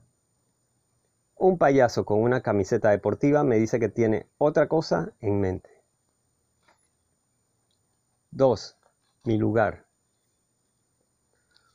Un 1.37 1.57
payaso 1.57 2.05
con 2.05 2.21
una 2.21 2.41
camiseta 2.41 2.91
deportiva 2.91 3.43
me 3.43 3.57
dice 3.57 3.79
que 3.79 3.89
tiene 3.89 4.27
otra 4.37 4.67
cosa 4.67 5.13
en 5.19 5.39
mente. 5.39 5.71
2. 8.29 8.77
Mi 9.23 9.39
lugar. 9.39 9.85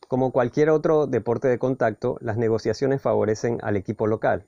Como 0.06 0.30
cualquier 0.30 0.70
otro 0.70 1.08
deporte 1.08 1.48
de 1.48 1.58
contacto, 1.58 2.16
las 2.20 2.36
negociaciones 2.36 3.02
favorecen 3.02 3.58
al 3.62 3.76
equipo 3.76 4.06
local. 4.06 4.46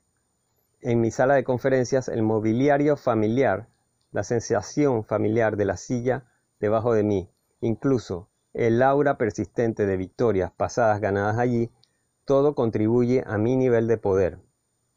En 0.81 1.01
mi 1.01 1.09
sala 1.09 1.33
de 1.33 1.43
conferencias, 1.43 2.07
el 2.07 2.21
mobiliario 2.21 2.97
familiar, 2.97 3.67
la 4.11 4.23
sensación 4.23 5.03
familiar 5.03 5.57
de 5.57 5.65
la 5.65 5.75
silla 5.75 6.25
debajo 6.59 6.93
de 6.93 7.03
mí, 7.03 7.31
incluso 7.61 8.29
el 8.53 8.83
aura 8.83 9.17
persistente 9.17 9.87
de 9.87 9.97
victorias 9.97 10.51
pasadas 10.51 11.01
ganadas 11.01 11.39
allí, 11.39 11.71
todo 12.25 12.53
contribuye 12.53 13.23
a 13.25 13.39
mi 13.39 13.55
nivel 13.55 13.87
de 13.87 13.97
poder. 13.97 14.39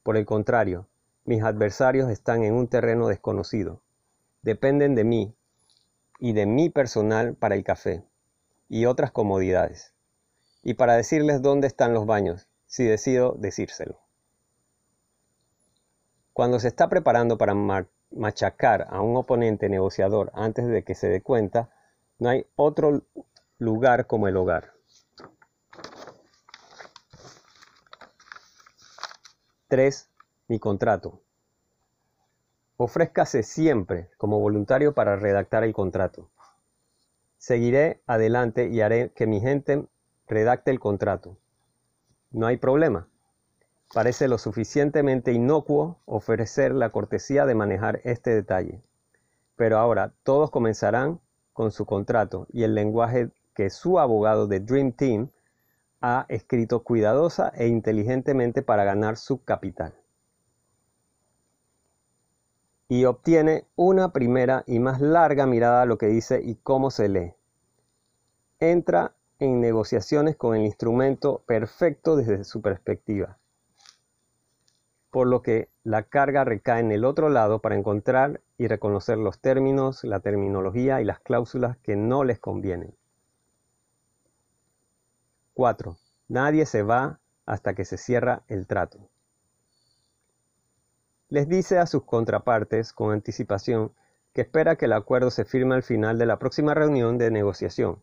Por 0.02 0.18
el 0.18 0.26
contrario, 0.26 0.86
mis 1.24 1.42
adversarios 1.42 2.10
están 2.10 2.42
en 2.42 2.54
un 2.54 2.68
terreno 2.68 3.08
desconocido. 3.08 3.80
Dependen 4.42 4.94
de 4.94 5.04
mí 5.04 5.34
y 6.18 6.34
de 6.34 6.44
mi 6.44 6.68
personal 6.68 7.36
para 7.36 7.54
el 7.54 7.64
café 7.64 8.04
y 8.68 8.84
otras 8.84 9.12
comodidades 9.12 9.94
y 10.62 10.74
para 10.74 10.94
decirles 10.94 11.40
dónde 11.40 11.66
están 11.66 11.94
los 11.94 12.04
baños, 12.04 12.48
si 12.66 12.84
decido 12.84 13.34
decírselo. 13.38 14.09
Cuando 16.40 16.58
se 16.58 16.68
está 16.68 16.88
preparando 16.88 17.36
para 17.36 17.54
machacar 18.12 18.86
a 18.88 19.02
un 19.02 19.14
oponente 19.14 19.68
negociador 19.68 20.30
antes 20.32 20.66
de 20.68 20.82
que 20.84 20.94
se 20.94 21.06
dé 21.06 21.20
cuenta, 21.20 21.68
no 22.18 22.30
hay 22.30 22.46
otro 22.56 23.02
lugar 23.58 24.06
como 24.06 24.26
el 24.26 24.38
hogar. 24.38 24.72
3. 29.68 30.08
Mi 30.48 30.58
contrato. 30.58 31.20
Ofrézcase 32.78 33.42
siempre 33.42 34.08
como 34.16 34.40
voluntario 34.40 34.94
para 34.94 35.16
redactar 35.16 35.62
el 35.62 35.74
contrato. 35.74 36.30
Seguiré 37.36 38.00
adelante 38.06 38.68
y 38.68 38.80
haré 38.80 39.12
que 39.12 39.26
mi 39.26 39.42
gente 39.42 39.84
redacte 40.26 40.70
el 40.70 40.80
contrato. 40.80 41.36
No 42.30 42.46
hay 42.46 42.56
problema. 42.56 43.09
Parece 43.92 44.28
lo 44.28 44.38
suficientemente 44.38 45.32
inocuo 45.32 45.98
ofrecer 46.04 46.72
la 46.72 46.90
cortesía 46.90 47.44
de 47.44 47.56
manejar 47.56 48.00
este 48.04 48.30
detalle. 48.30 48.80
Pero 49.56 49.78
ahora 49.78 50.14
todos 50.22 50.52
comenzarán 50.52 51.20
con 51.52 51.72
su 51.72 51.86
contrato 51.86 52.46
y 52.52 52.62
el 52.62 52.76
lenguaje 52.76 53.30
que 53.52 53.68
su 53.68 53.98
abogado 53.98 54.46
de 54.46 54.60
Dream 54.60 54.92
Team 54.92 55.30
ha 56.00 56.24
escrito 56.28 56.84
cuidadosa 56.84 57.48
e 57.54 57.66
inteligentemente 57.66 58.62
para 58.62 58.84
ganar 58.84 59.16
su 59.16 59.42
capital. 59.42 59.92
Y 62.88 63.06
obtiene 63.06 63.66
una 63.74 64.12
primera 64.12 64.62
y 64.66 64.78
más 64.78 65.00
larga 65.00 65.46
mirada 65.46 65.82
a 65.82 65.86
lo 65.86 65.98
que 65.98 66.06
dice 66.06 66.40
y 66.42 66.54
cómo 66.54 66.92
se 66.92 67.08
lee. 67.08 67.34
Entra 68.60 69.14
en 69.40 69.60
negociaciones 69.60 70.36
con 70.36 70.54
el 70.54 70.62
instrumento 70.62 71.42
perfecto 71.44 72.14
desde 72.14 72.44
su 72.44 72.62
perspectiva. 72.62 73.39
Por 75.10 75.26
lo 75.26 75.42
que 75.42 75.68
la 75.82 76.04
carga 76.04 76.44
recae 76.44 76.80
en 76.80 76.92
el 76.92 77.04
otro 77.04 77.28
lado 77.28 77.60
para 77.60 77.74
encontrar 77.74 78.40
y 78.58 78.68
reconocer 78.68 79.18
los 79.18 79.40
términos, 79.40 80.04
la 80.04 80.20
terminología 80.20 81.00
y 81.00 81.04
las 81.04 81.20
cláusulas 81.20 81.76
que 81.78 81.96
no 81.96 82.24
les 82.24 82.38
convienen. 82.38 82.94
4. 85.54 85.96
Nadie 86.28 86.64
se 86.64 86.82
va 86.82 87.18
hasta 87.44 87.74
que 87.74 87.84
se 87.84 87.98
cierra 87.98 88.42
el 88.46 88.66
trato. 88.66 89.10
Les 91.28 91.48
dice 91.48 91.78
a 91.78 91.86
sus 91.86 92.04
contrapartes 92.04 92.92
con 92.92 93.12
anticipación 93.12 93.92
que 94.32 94.42
espera 94.42 94.76
que 94.76 94.86
el 94.86 94.92
acuerdo 94.92 95.30
se 95.30 95.44
firme 95.44 95.74
al 95.74 95.82
final 95.82 96.18
de 96.18 96.26
la 96.26 96.38
próxima 96.38 96.74
reunión 96.74 97.18
de 97.18 97.30
negociación 97.30 98.02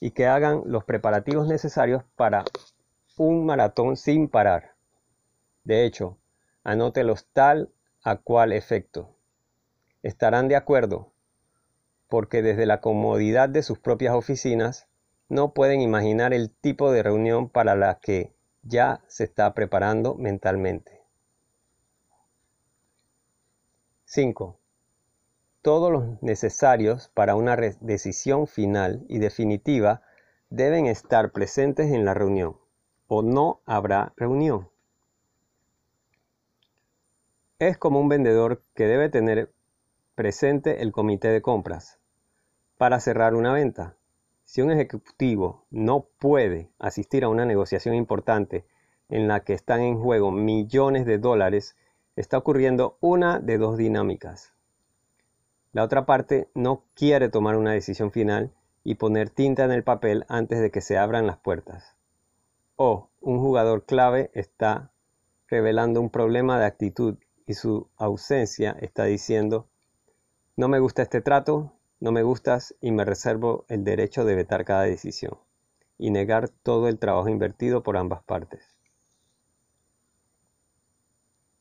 y 0.00 0.12
que 0.12 0.26
hagan 0.26 0.62
los 0.66 0.84
preparativos 0.84 1.46
necesarios 1.46 2.02
para 2.16 2.44
un 3.16 3.44
maratón 3.44 3.96
sin 3.96 4.28
parar. 4.28 4.74
De 5.64 5.84
hecho, 5.84 6.16
anótelos 6.64 7.26
tal 7.32 7.70
a 8.02 8.16
cual 8.16 8.52
efecto. 8.52 9.16
Estarán 10.02 10.48
de 10.48 10.56
acuerdo, 10.56 11.12
porque 12.08 12.42
desde 12.42 12.66
la 12.66 12.80
comodidad 12.80 13.48
de 13.48 13.62
sus 13.62 13.78
propias 13.78 14.14
oficinas 14.14 14.88
no 15.28 15.52
pueden 15.52 15.80
imaginar 15.80 16.32
el 16.32 16.50
tipo 16.50 16.90
de 16.92 17.02
reunión 17.02 17.48
para 17.48 17.74
la 17.74 18.00
que 18.00 18.34
ya 18.62 19.02
se 19.06 19.24
está 19.24 19.54
preparando 19.54 20.14
mentalmente. 20.14 21.00
5 24.04 24.60
todos 25.62 25.92
los 25.92 26.22
necesarios 26.22 27.10
para 27.12 27.34
una 27.34 27.56
decisión 27.56 28.46
final 28.46 29.04
y 29.08 29.18
definitiva 29.18 30.02
deben 30.48 30.86
estar 30.86 31.32
presentes 31.32 31.92
en 31.92 32.04
la 32.04 32.14
reunión, 32.14 32.56
o 33.08 33.22
no 33.22 33.60
habrá 33.66 34.14
reunión. 34.16 34.69
Es 37.60 37.76
como 37.76 38.00
un 38.00 38.08
vendedor 38.08 38.62
que 38.74 38.86
debe 38.86 39.10
tener 39.10 39.52
presente 40.14 40.80
el 40.80 40.92
comité 40.92 41.28
de 41.28 41.42
compras 41.42 41.98
para 42.78 43.00
cerrar 43.00 43.34
una 43.34 43.52
venta. 43.52 43.98
Si 44.44 44.62
un 44.62 44.70
ejecutivo 44.70 45.66
no 45.70 46.06
puede 46.18 46.70
asistir 46.78 47.22
a 47.22 47.28
una 47.28 47.44
negociación 47.44 47.94
importante 47.94 48.64
en 49.10 49.28
la 49.28 49.40
que 49.40 49.52
están 49.52 49.82
en 49.82 50.00
juego 50.00 50.30
millones 50.30 51.04
de 51.04 51.18
dólares, 51.18 51.76
está 52.16 52.38
ocurriendo 52.38 52.96
una 53.00 53.40
de 53.40 53.58
dos 53.58 53.76
dinámicas. 53.76 54.54
La 55.74 55.84
otra 55.84 56.06
parte 56.06 56.48
no 56.54 56.84
quiere 56.94 57.28
tomar 57.28 57.56
una 57.56 57.72
decisión 57.72 58.10
final 58.10 58.54
y 58.84 58.94
poner 58.94 59.28
tinta 59.28 59.66
en 59.66 59.72
el 59.72 59.84
papel 59.84 60.24
antes 60.30 60.62
de 60.62 60.70
que 60.70 60.80
se 60.80 60.96
abran 60.96 61.26
las 61.26 61.36
puertas. 61.36 61.94
O 62.76 63.10
un 63.20 63.38
jugador 63.38 63.84
clave 63.84 64.30
está 64.32 64.92
revelando 65.46 66.00
un 66.00 66.08
problema 66.08 66.58
de 66.58 66.64
actitud 66.64 67.18
y 67.50 67.54
su 67.54 67.88
ausencia 67.96 68.76
está 68.80 69.06
diciendo, 69.06 69.66
no 70.54 70.68
me 70.68 70.78
gusta 70.78 71.02
este 71.02 71.20
trato, 71.20 71.72
no 71.98 72.12
me 72.12 72.22
gustas 72.22 72.76
y 72.80 72.92
me 72.92 73.04
reservo 73.04 73.64
el 73.66 73.82
derecho 73.82 74.24
de 74.24 74.36
vetar 74.36 74.64
cada 74.64 74.82
decisión 74.82 75.36
y 75.98 76.12
negar 76.12 76.48
todo 76.48 76.86
el 76.86 77.00
trabajo 77.00 77.28
invertido 77.28 77.82
por 77.82 77.96
ambas 77.96 78.22
partes. 78.22 78.76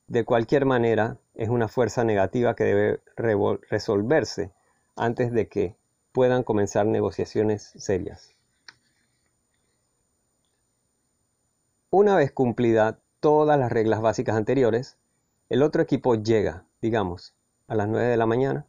De 0.05 0.25
cualquier 0.25 0.65
manera, 0.65 1.17
es 1.33 1.49
una 1.49 1.67
fuerza 1.67 2.03
negativa 2.03 2.55
que 2.55 2.65
debe 2.65 3.01
resolverse 3.17 4.51
antes 4.95 5.31
de 5.31 5.47
que 5.47 5.75
puedan 6.11 6.43
comenzar 6.43 6.85
negociaciones 6.85 7.63
serias. 7.77 8.35
Una 11.89 12.15
vez 12.15 12.31
cumplida 12.31 12.99
todas 13.19 13.57
las 13.57 13.71
reglas 13.71 14.01
básicas 14.01 14.35
anteriores, 14.35 14.98
el 15.49 15.63
otro 15.63 15.81
equipo 15.81 16.13
llega, 16.13 16.65
digamos, 16.79 17.33
a 17.67 17.73
las 17.73 17.87
9 17.87 18.07
de 18.07 18.17
la 18.17 18.27
mañana, 18.27 18.67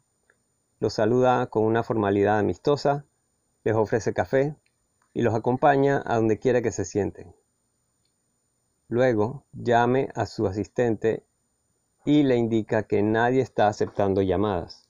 los 0.78 0.94
saluda 0.94 1.46
con 1.48 1.64
una 1.64 1.82
formalidad 1.82 2.38
amistosa, 2.38 3.04
les 3.64 3.74
ofrece 3.74 4.14
café 4.14 4.56
y 5.12 5.20
los 5.20 5.34
acompaña 5.34 6.02
a 6.06 6.16
donde 6.16 6.38
quiera 6.38 6.62
que 6.62 6.72
se 6.72 6.86
sienten. 6.86 7.34
Luego 8.88 9.44
llame 9.52 10.08
a 10.14 10.24
su 10.24 10.46
asistente 10.46 11.26
y 12.06 12.22
le 12.22 12.36
indica 12.36 12.84
que 12.84 13.02
nadie 13.02 13.42
está 13.42 13.68
aceptando 13.68 14.22
llamadas. 14.22 14.88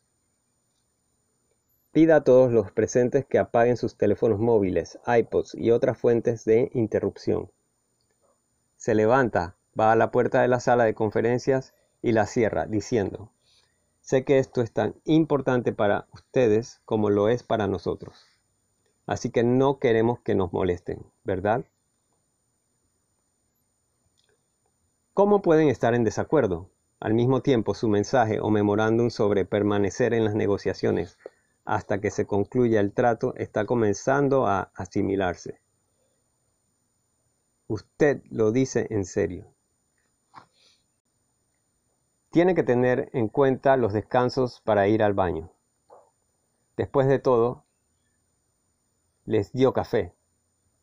Pida 1.90 2.16
a 2.16 2.24
todos 2.24 2.52
los 2.52 2.70
presentes 2.70 3.26
que 3.26 3.40
apaguen 3.40 3.76
sus 3.76 3.96
teléfonos 3.96 4.38
móviles, 4.38 5.00
iPods 5.08 5.56
y 5.56 5.72
otras 5.72 5.98
fuentes 5.98 6.44
de 6.44 6.70
interrupción. 6.72 7.50
Se 8.76 8.94
levanta, 8.94 9.56
va 9.78 9.90
a 9.90 9.96
la 9.96 10.12
puerta 10.12 10.40
de 10.40 10.46
la 10.46 10.60
sala 10.60 10.84
de 10.84 10.94
conferencias 10.94 11.74
y 12.02 12.12
la 12.12 12.26
cierra, 12.26 12.66
diciendo, 12.66 13.30
sé 14.00 14.24
que 14.24 14.38
esto 14.38 14.62
es 14.62 14.72
tan 14.72 14.94
importante 15.04 15.72
para 15.72 16.06
ustedes 16.12 16.80
como 16.84 17.10
lo 17.10 17.28
es 17.28 17.42
para 17.42 17.66
nosotros. 17.66 18.26
Así 19.06 19.30
que 19.30 19.42
no 19.42 19.78
queremos 19.78 20.20
que 20.20 20.34
nos 20.34 20.52
molesten, 20.52 21.04
¿verdad? 21.24 21.64
¿Cómo 25.14 25.42
pueden 25.42 25.68
estar 25.68 25.94
en 25.94 26.04
desacuerdo? 26.04 26.70
Al 27.00 27.14
mismo 27.14 27.42
tiempo, 27.42 27.74
su 27.74 27.88
mensaje 27.88 28.40
o 28.40 28.50
memorándum 28.50 29.10
sobre 29.10 29.44
permanecer 29.44 30.14
en 30.14 30.24
las 30.24 30.34
negociaciones 30.34 31.18
hasta 31.64 32.00
que 32.00 32.10
se 32.10 32.26
concluya 32.26 32.80
el 32.80 32.92
trato 32.92 33.34
está 33.36 33.64
comenzando 33.64 34.46
a 34.46 34.72
asimilarse. 34.74 35.60
Usted 37.68 38.22
lo 38.30 38.50
dice 38.50 38.86
en 38.90 39.04
serio. 39.04 39.46
Tiene 42.30 42.54
que 42.54 42.62
tener 42.62 43.10
en 43.12 43.28
cuenta 43.28 43.76
los 43.76 43.92
descansos 43.92 44.60
para 44.60 44.86
ir 44.86 45.02
al 45.02 45.14
baño. 45.14 45.50
Después 46.76 47.08
de 47.08 47.18
todo, 47.18 47.64
les 49.24 49.52
dio 49.52 49.72
café. 49.72 50.14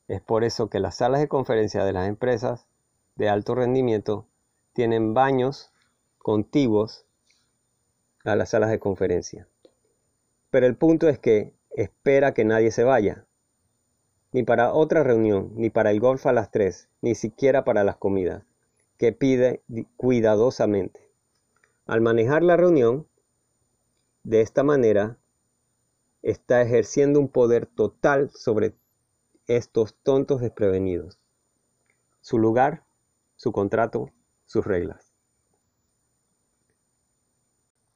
Es 0.10 0.22
por 0.22 0.44
eso 0.44 0.70
que 0.70 0.82
las 0.82 0.98
salas 0.98 1.22
de 1.22 1.30
conferencia 1.30 1.86
de 1.86 1.94
las 1.94 2.10
empresas 2.10 2.68
de 3.16 3.30
alto 3.30 3.56
rendimiento 3.56 4.28
tienen 4.74 5.14
baños 5.14 5.72
contiguos 6.18 7.06
a 8.26 8.36
las 8.36 8.50
salas 8.50 8.70
de 8.70 8.80
conferencia. 8.80 9.48
Pero 10.50 10.66
el 10.66 10.76
punto 10.76 11.08
es 11.08 11.18
que 11.18 11.54
espera 11.72 12.34
que 12.34 12.44
nadie 12.44 12.72
se 12.72 12.84
vaya. 12.84 13.26
Ni 14.34 14.44
para 14.44 14.74
otra 14.74 15.04
reunión, 15.04 15.54
ni 15.56 15.70
para 15.70 15.92
el 15.92 16.02
golf 16.02 16.26
a 16.26 16.34
las 16.34 16.52
3, 16.52 16.90
ni 17.02 17.16
siquiera 17.16 17.64
para 17.64 17.86
las 17.86 17.96
comidas, 17.96 18.44
que 18.98 19.14
pide 19.14 19.64
cuidadosamente. 19.96 21.07
Al 21.88 22.02
manejar 22.02 22.44
la 22.44 22.58
reunión, 22.58 23.08
de 24.24 24.42
esta 24.42 24.64
manera, 24.64 25.18
está 26.22 26.62
ejerciendo 26.62 27.20
un 27.20 27.30
poder 27.30 27.66
total 27.66 28.30
sobre 28.30 28.76
estos 29.48 29.96
tontos 30.04 30.42
desprevenidos. 30.42 31.18
Su 32.22 32.38
lugar 32.38 32.88
su 33.38 33.52
contrato, 33.52 34.12
sus 34.46 34.66
reglas. 34.66 35.14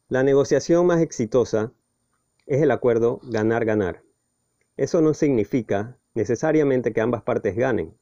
La 0.08 0.24
negociación 0.24 0.86
más 0.86 1.02
exitosa 1.02 1.74
es 2.46 2.62
el 2.62 2.72
acuerdo 2.72 3.20
ganar-ganar. 3.24 4.04
Eso 4.78 5.02
no 5.02 5.14
significa 5.14 5.98
necesariamente 6.14 6.94
que 6.94 7.02
ambas 7.02 7.24
partes 7.24 7.56
ganen, 7.56 7.98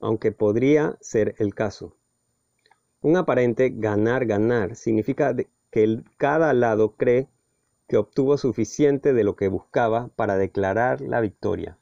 aunque 0.00 0.32
podría 0.32 0.96
ser 1.00 1.34
el 1.38 1.54
caso. 1.54 1.96
Un 3.02 3.16
aparente 3.16 3.72
ganar-ganar 3.74 4.76
significa 4.76 5.34
que 5.70 6.02
cada 6.18 6.52
lado 6.52 6.96
cree 6.96 7.28
que 7.88 7.96
obtuvo 7.96 8.36
suficiente 8.36 9.14
de 9.14 9.24
lo 9.24 9.36
que 9.36 9.48
buscaba 9.48 10.08
para 10.16 10.36
declarar 10.36 11.00
la 11.00 11.20
victoria. 11.20 11.78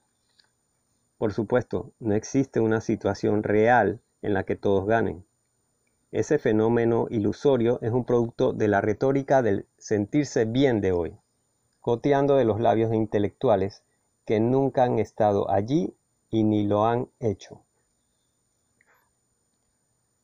Por 1.18 1.32
supuesto, 1.32 1.92
no 1.98 2.14
existe 2.14 2.60
una 2.60 2.80
situación 2.80 3.42
real 3.42 4.00
en 4.22 4.32
la 4.32 4.44
que 4.44 4.54
todos 4.54 4.86
ganen. 4.86 5.24
Ese 6.12 6.38
fenómeno 6.38 7.08
ilusorio 7.10 7.80
es 7.82 7.90
un 7.90 8.04
producto 8.04 8.52
de 8.52 8.68
la 8.68 8.80
retórica 8.80 9.42
del 9.42 9.66
sentirse 9.76 10.44
bien 10.44 10.80
de 10.80 10.92
hoy, 10.92 11.16
coteando 11.80 12.36
de 12.36 12.44
los 12.44 12.60
labios 12.60 12.90
de 12.90 12.96
intelectuales 12.96 13.82
que 14.24 14.38
nunca 14.38 14.84
han 14.84 15.00
estado 15.00 15.50
allí 15.50 15.94
y 16.30 16.44
ni 16.44 16.66
lo 16.66 16.86
han 16.86 17.08
hecho. 17.18 17.64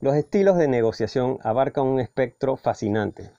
Los 0.04 0.16
estilos 0.16 0.58
de 0.58 0.68
negociación 0.68 1.38
abarcan 1.44 1.86
un 1.86 1.98
espectro 1.98 2.58
fascinante. 2.58 3.30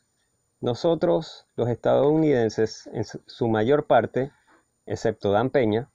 Nosotros, 0.61 1.45
los 1.55 1.69
estadounidenses, 1.69 2.89
en 2.91 3.03
su 3.03 3.47
mayor 3.47 3.85
parte, 3.85 4.31
excepto 4.87 5.31
Dan 5.31 5.51
Peña, 5.51 5.91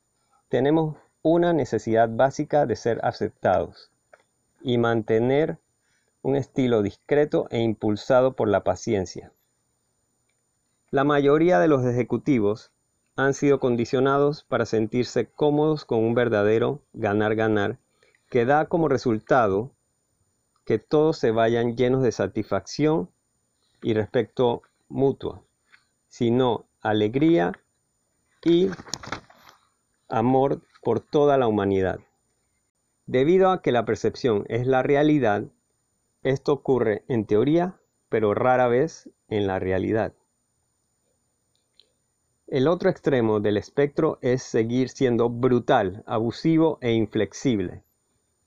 tenemos 0.49 0.97
una 1.23 1.53
necesidad 1.53 2.09
básica 2.09 2.67
de 2.67 2.77
ser 2.77 3.01
aceptados 3.03 3.91
y 4.63 4.79
mantener 4.79 5.59
un 6.23 6.37
estilo 6.37 6.83
discreto 6.83 7.49
e 7.51 7.59
impulsado 7.59 8.37
por 8.37 8.47
la 8.47 8.63
paciencia. 8.63 9.33
La 10.93 11.03
mayoría 11.03 11.59
de 11.59 11.67
los 11.67 11.85
ejecutivos 11.85 12.71
han 13.17 13.35
sido 13.35 13.59
condicionados 13.59 14.45
para 14.45 14.67
sentirse 14.67 15.27
cómodos 15.27 15.85
con 15.85 15.99
un 15.99 16.15
verdadero 16.15 16.81
ganar-ganar 16.93 17.79
que 18.29 18.45
da 18.45 18.67
como 18.67 18.89
resultado 18.89 19.73
que 20.71 20.79
todos 20.79 21.19
se 21.19 21.33
vayan 21.33 21.77
llenos 21.77 22.01
de 22.01 22.13
satisfacción 22.13 23.11
y 23.83 23.93
respeto 23.93 24.63
mutuo, 24.89 25.45
sino 26.07 26.67
alegría 26.81 27.59
y 28.45 28.71
amor 30.09 30.63
por 30.81 31.01
toda 31.01 31.39
la 31.39 31.49
humanidad. 31.49 31.99
Debido 33.07 33.51
a 33.51 33.63
que 33.63 33.73
la 33.73 33.85
percepción 33.85 34.45
es 34.49 34.65
la 34.65 34.85
realidad, 34.85 35.43
esto 36.23 36.53
ocurre 36.53 37.03
en 37.09 37.27
teoría, 37.27 37.81
pero 38.09 38.33
rara 38.33 38.69
vez 38.69 39.11
en 39.27 39.49
la 39.49 39.59
realidad. 39.59 40.15
El 42.47 42.69
otro 42.69 42.91
extremo 42.91 43.41
del 43.41 43.57
espectro 43.57 44.21
es 44.23 44.45
seguir 44.45 44.89
siendo 44.89 45.31
brutal, 45.31 46.05
abusivo 46.07 46.79
e 46.81 46.93
inflexible. 46.93 47.83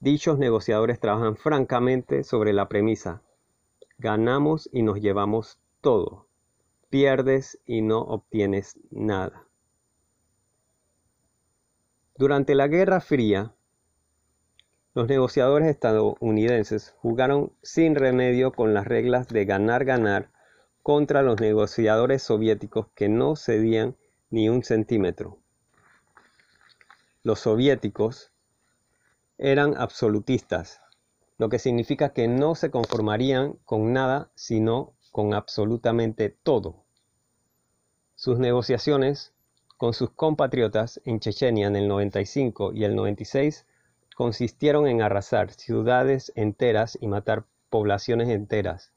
Dichos 0.04 0.38
negociadores 0.38 1.00
trabajan 1.00 1.34
francamente 1.34 2.24
sobre 2.24 2.52
la 2.52 2.68
premisa, 2.68 3.22
ganamos 3.96 4.68
y 4.70 4.82
nos 4.82 5.00
llevamos 5.00 5.58
todo, 5.80 6.28
pierdes 6.90 7.58
y 7.64 7.80
no 7.80 8.00
obtienes 8.00 8.78
nada. 8.90 9.48
Durante 12.18 12.54
la 12.54 12.68
Guerra 12.68 13.00
Fría, 13.00 13.54
los 14.92 15.08
negociadores 15.08 15.68
estadounidenses 15.68 16.94
jugaron 16.98 17.54
sin 17.62 17.94
remedio 17.94 18.52
con 18.52 18.74
las 18.74 18.86
reglas 18.86 19.28
de 19.28 19.46
ganar-ganar 19.46 20.30
contra 20.82 21.22
los 21.22 21.40
negociadores 21.40 22.22
soviéticos 22.22 22.88
que 22.94 23.08
no 23.08 23.36
cedían 23.36 23.96
ni 24.28 24.50
un 24.50 24.64
centímetro. 24.64 25.38
Los 27.22 27.40
soviéticos 27.40 28.33
eran 29.38 29.76
absolutistas, 29.76 30.80
lo 31.38 31.48
que 31.48 31.58
significa 31.58 32.12
que 32.12 32.28
no 32.28 32.54
se 32.54 32.70
conformarían 32.70 33.54
con 33.64 33.92
nada 33.92 34.30
sino 34.34 34.94
con 35.10 35.34
absolutamente 35.34 36.30
todo. 36.30 36.84
Sus 38.14 38.38
negociaciones 38.38 39.32
con 39.76 39.92
sus 39.92 40.10
compatriotas 40.10 41.00
en 41.04 41.20
Chechenia 41.20 41.66
en 41.66 41.76
el 41.76 41.88
95 41.88 42.72
y 42.72 42.84
el 42.84 42.94
96 42.94 43.66
consistieron 44.14 44.86
en 44.86 45.02
arrasar 45.02 45.50
ciudades 45.50 46.32
enteras 46.36 46.96
y 47.00 47.08
matar 47.08 47.44
poblaciones 47.70 48.28
enteras. 48.28 48.92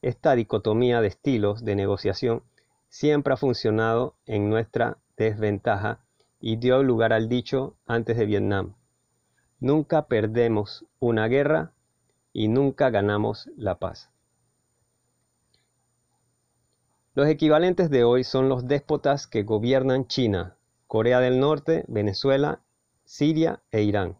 Esta 0.00 0.34
dicotomía 0.34 1.00
de 1.00 1.08
estilos 1.08 1.64
de 1.64 1.76
negociación 1.76 2.42
siempre 2.88 3.34
ha 3.34 3.36
funcionado 3.36 4.16
en 4.24 4.48
nuestra 4.48 4.98
desventaja 5.16 6.00
y 6.40 6.56
dio 6.56 6.82
lugar 6.82 7.12
al 7.12 7.28
dicho 7.28 7.76
antes 7.86 8.16
de 8.16 8.24
Vietnam. 8.24 8.74
Nunca 9.60 10.06
perdemos 10.06 10.84
una 11.00 11.26
guerra 11.28 11.72
y 12.32 12.48
nunca 12.48 12.90
ganamos 12.90 13.50
la 13.56 13.78
paz. 13.78 14.10
Los 17.14 17.28
equivalentes 17.28 17.90
de 17.90 18.04
hoy 18.04 18.22
son 18.22 18.48
los 18.48 18.68
déspotas 18.68 19.26
que 19.26 19.42
gobiernan 19.42 20.06
China, 20.06 20.56
Corea 20.86 21.20
del 21.20 21.40
Norte, 21.40 21.84
Venezuela, 21.88 22.60
Siria 23.04 23.62
e 23.72 23.82
Irán 23.82 24.18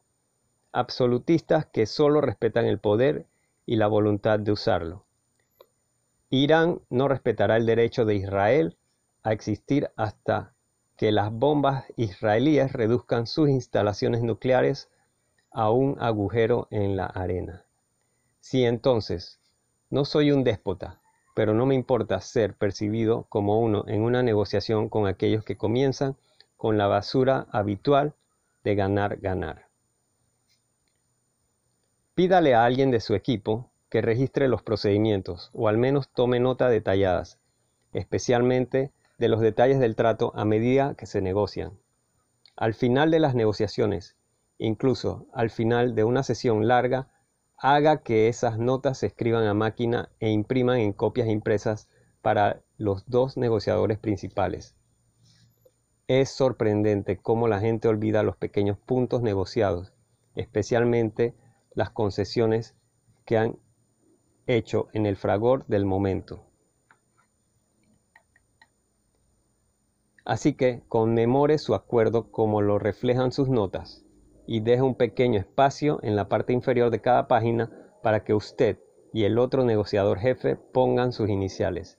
absolutistas 0.72 1.66
que 1.66 1.86
solo 1.86 2.20
respetan 2.20 2.66
el 2.66 2.78
poder 2.78 3.26
y 3.66 3.76
la 3.76 3.86
voluntad 3.86 4.39
de 4.39 4.53
usarlo. 4.53 5.05
Irán 6.30 6.80
no 6.91 7.09
respetará 7.09 7.57
el 7.57 7.66
derecho 7.66 8.05
de 8.05 8.14
Israel 8.14 8.76
a 9.22 9.32
existir 9.32 9.91
hasta 9.97 10.55
que 10.97 11.12
las 11.12 11.32
bombas 11.32 11.84
israelíes 11.97 12.72
reduzcan 12.72 13.26
sus 13.26 13.49
instalaciones 13.49 14.22
nucleares 14.22 14.89
a 15.51 15.70
un 15.70 15.96
agujero 16.01 16.68
en 16.70 16.96
la 16.96 17.07
arena. 17.07 17.64
Si 18.40 18.64
entonces 18.64 19.40
no 19.90 20.05
soy 20.05 20.32
un 20.32 20.44
déspota, 20.44 21.01
pero 21.34 21.55
no 21.55 21.66
me 21.66 21.74
importa 21.74 22.20
ser 22.20 22.55
percibido 22.55 23.26
como 23.28 23.61
uno 23.61 23.84
en 23.86 24.03
una 24.03 24.22
negociación 24.22 24.88
con 24.88 25.07
aquellos 25.07 25.44
que 25.44 25.57
comienzan 25.57 26.16
con 26.57 26.76
la 26.76 26.88
basura 26.88 27.46
habitual 27.53 28.14
de 28.64 28.74
ganar-ganar. 28.74 29.68
Pídale 32.14 32.55
a 32.55 32.64
alguien 32.64 32.90
de 32.90 33.01
su 33.01 33.14
equipo 33.14 33.70
que 33.88 34.03
registre 34.03 34.49
los 34.49 34.62
procedimientos 34.62 35.51
o 35.55 35.68
al 35.68 35.78
menos 35.78 36.09
tome 36.09 36.40
nota 36.40 36.68
detalladas, 36.68 37.38
especialmente 37.92 38.90
de 39.18 39.28
los 39.28 39.40
detalles 39.40 39.78
del 39.78 39.94
trato 39.94 40.32
a 40.34 40.44
medida 40.44 40.94
que 40.96 41.07
se 41.07 41.22
negocian. 41.22 41.78
Al 42.57 42.74
final 42.74 43.12
de 43.12 43.20
las 43.20 43.36
negociaciones, 43.36 44.16
incluso 44.59 45.26
al 45.32 45.50
final 45.50 45.94
de 45.94 46.04
una 46.04 46.22
sesión 46.22 46.66
larga, 46.66 47.09
haga 47.56 48.02
que 48.02 48.28
esas 48.28 48.59
notas 48.59 48.98
se 48.98 49.06
escriban 49.06 49.46
a 49.46 49.54
máquina 49.54 50.11
e 50.20 50.30
impriman 50.30 50.78
en 50.78 50.92
copias 50.92 51.28
impresas 51.28 51.88
para 52.22 52.62
los 52.76 53.09
dos 53.09 53.36
negociadores 53.36 53.98
principales. 53.98 54.76
Es 56.06 56.30
sorprendente 56.30 57.18
cómo 57.18 57.48
la 57.48 57.61
gente 57.61 57.88
olvida 57.88 58.22
los 58.22 58.36
pequeños 58.36 58.78
puntos 58.78 59.22
negociados, 59.22 59.92
especialmente 60.34 61.34
las 61.74 61.90
concesiones 61.90 62.76
que 63.24 63.38
han 63.38 63.59
hecho 64.46 64.88
en 64.92 65.06
el 65.06 65.16
fragor 65.16 65.66
del 65.66 65.84
momento. 65.84 66.44
Así 70.24 70.54
que 70.54 70.82
conmemore 70.88 71.59
su 71.59 71.74
acuerdo 71.74 72.30
como 72.30 72.61
lo 72.62 72.78
reflejan 72.78 73.32
sus 73.32 73.48
notas 73.48 74.04
y 74.49 74.61
deje 74.61 74.80
un 74.80 74.94
pequeño 74.94 75.38
espacio 75.38 76.01
en 76.03 76.16
la 76.16 76.30
parte 76.30 76.55
inferior 76.55 76.90
de 76.90 77.03
cada 77.03 77.28
página 77.28 77.70
para 78.03 78.24
que 78.24 78.32
usted 78.32 78.78
y 79.12 79.24
el 79.24 79.38
otro 79.38 79.62
negociador 79.62 80.18
jefe 80.18 80.57
pongan 80.57 81.12
sus 81.12 81.28
iniciales. 81.28 81.99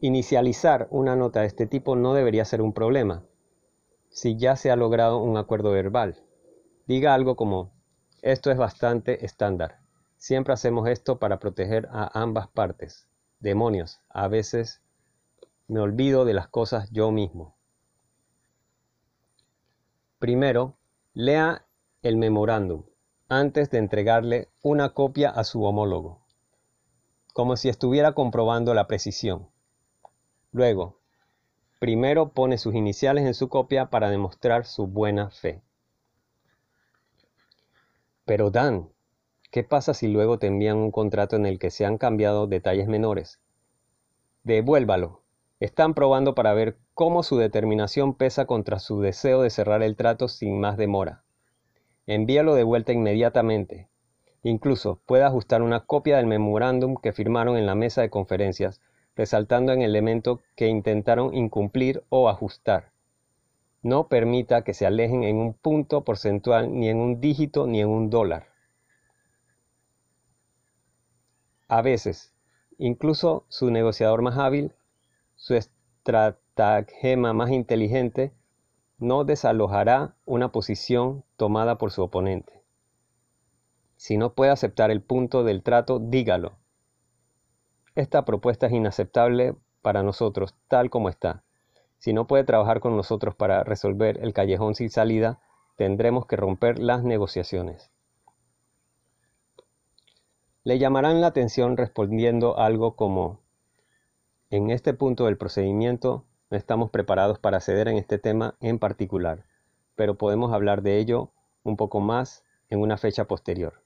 Inicializar 0.00 0.88
una 0.90 1.16
nota 1.16 1.42
de 1.42 1.48
este 1.48 1.66
tipo 1.66 1.96
no 1.96 2.14
debería 2.14 2.46
ser 2.46 2.62
un 2.62 2.72
problema, 2.72 3.26
si 4.08 4.38
ya 4.38 4.56
se 4.56 4.70
ha 4.70 4.76
logrado 4.76 5.18
un 5.18 5.36
acuerdo 5.36 5.70
verbal. 5.70 6.22
Diga 6.86 7.12
algo 7.12 7.36
como, 7.36 7.72
esto 8.22 8.50
es 8.50 8.56
bastante 8.56 9.26
estándar. 9.26 9.80
Siempre 10.16 10.54
hacemos 10.54 10.88
esto 10.88 11.18
para 11.18 11.38
proteger 11.40 11.88
a 11.90 12.10
ambas 12.18 12.48
partes. 12.48 13.06
Demonios, 13.38 14.00
a 14.08 14.28
veces 14.28 14.80
me 15.68 15.80
olvido 15.80 16.24
de 16.24 16.32
las 16.32 16.48
cosas 16.48 16.90
yo 16.90 17.10
mismo. 17.10 17.54
Primero, 20.24 20.78
lea 21.12 21.66
el 22.00 22.16
memorándum 22.16 22.84
antes 23.28 23.68
de 23.68 23.76
entregarle 23.76 24.48
una 24.62 24.94
copia 24.94 25.28
a 25.28 25.44
su 25.44 25.62
homólogo, 25.64 26.24
como 27.34 27.58
si 27.58 27.68
estuviera 27.68 28.12
comprobando 28.12 28.72
la 28.72 28.86
precisión. 28.86 29.50
Luego, 30.50 30.98
primero 31.78 32.30
pone 32.32 32.56
sus 32.56 32.74
iniciales 32.74 33.26
en 33.26 33.34
su 33.34 33.50
copia 33.50 33.90
para 33.90 34.08
demostrar 34.08 34.64
su 34.64 34.86
buena 34.86 35.28
fe. 35.28 35.60
Pero 38.24 38.50
Dan, 38.50 38.88
¿qué 39.50 39.62
pasa 39.62 39.92
si 39.92 40.08
luego 40.08 40.38
te 40.38 40.46
envían 40.46 40.78
un 40.78 40.90
contrato 40.90 41.36
en 41.36 41.44
el 41.44 41.58
que 41.58 41.70
se 41.70 41.84
han 41.84 41.98
cambiado 41.98 42.46
detalles 42.46 42.88
menores? 42.88 43.40
Devuélvalo. 44.42 45.23
Están 45.64 45.94
probando 45.94 46.34
para 46.34 46.52
ver 46.52 46.76
cómo 46.92 47.22
su 47.22 47.38
determinación 47.38 48.12
pesa 48.12 48.44
contra 48.44 48.78
su 48.78 49.00
deseo 49.00 49.40
de 49.40 49.48
cerrar 49.48 49.82
el 49.82 49.96
trato 49.96 50.28
sin 50.28 50.60
más 50.60 50.76
demora. 50.76 51.24
Envíalo 52.06 52.54
de 52.54 52.64
vuelta 52.64 52.92
inmediatamente. 52.92 53.88
Incluso 54.42 55.00
puede 55.06 55.24
ajustar 55.24 55.62
una 55.62 55.80
copia 55.86 56.18
del 56.18 56.26
memorándum 56.26 56.96
que 56.96 57.14
firmaron 57.14 57.56
en 57.56 57.64
la 57.64 57.74
mesa 57.74 58.02
de 58.02 58.10
conferencias 58.10 58.82
resaltando 59.16 59.72
en 59.72 59.80
el 59.80 59.88
elemento 59.88 60.42
que 60.54 60.68
intentaron 60.68 61.34
incumplir 61.34 62.04
o 62.10 62.28
ajustar. 62.28 62.90
No 63.80 64.08
permita 64.08 64.64
que 64.64 64.74
se 64.74 64.84
alejen 64.84 65.24
en 65.24 65.36
un 65.36 65.54
punto 65.54 66.04
porcentual, 66.04 66.78
ni 66.78 66.90
en 66.90 66.98
un 66.98 67.22
dígito, 67.22 67.66
ni 67.66 67.80
en 67.80 67.88
un 67.88 68.10
dólar. 68.10 68.48
A 71.68 71.80
veces, 71.80 72.34
incluso 72.76 73.46
su 73.48 73.70
negociador 73.70 74.20
más 74.20 74.36
hábil, 74.36 74.74
su 75.44 75.54
estratagema 75.54 77.34
más 77.34 77.50
inteligente, 77.50 78.32
no 78.98 79.24
desalojará 79.24 80.16
una 80.24 80.52
posición 80.52 81.24
tomada 81.36 81.76
por 81.76 81.90
su 81.90 82.02
oponente. 82.02 82.62
Si 83.96 84.16
no 84.16 84.32
puede 84.32 84.52
aceptar 84.52 84.90
el 84.90 85.02
punto 85.02 85.44
del 85.44 85.62
trato, 85.62 85.98
dígalo 85.98 86.56
esta 87.94 88.24
propuesta 88.24 88.66
es 88.66 88.72
inaceptable 88.72 89.54
para 89.80 90.02
nosotros 90.02 90.56
tal 90.66 90.90
como 90.90 91.08
está. 91.08 91.44
Si 91.98 92.12
no 92.12 92.26
puede 92.26 92.42
trabajar 92.42 92.80
con 92.80 92.96
nosotros 92.96 93.36
para 93.36 93.62
resolver 93.62 94.18
el 94.20 94.32
callejón 94.32 94.74
sin 94.74 94.90
salida, 94.90 95.40
tendremos 95.76 96.26
que 96.26 96.34
romper 96.34 96.80
las 96.80 97.04
negociaciones. 97.04 97.92
Le 100.64 100.78
llamarán 100.80 101.20
la 101.20 101.28
atención 101.28 101.76
respondiendo 101.76 102.58
algo 102.58 102.96
como, 102.96 103.43
en 104.56 104.70
este 104.70 104.94
punto 104.94 105.24
del 105.24 105.36
procedimiento 105.36 106.22
no 106.48 106.56
estamos 106.56 106.90
preparados 106.90 107.40
para 107.40 107.60
ceder 107.60 107.88
en 107.88 107.96
este 107.96 108.18
tema 108.18 108.54
en 108.60 108.78
particular, 108.78 109.42
pero 109.96 110.14
podemos 110.16 110.52
hablar 110.52 110.82
de 110.82 110.98
ello 110.98 111.32
un 111.64 111.76
poco 111.76 111.98
más 111.98 112.44
en 112.68 112.80
una 112.80 112.96
fecha 112.96 113.24
posterior. 113.24 113.82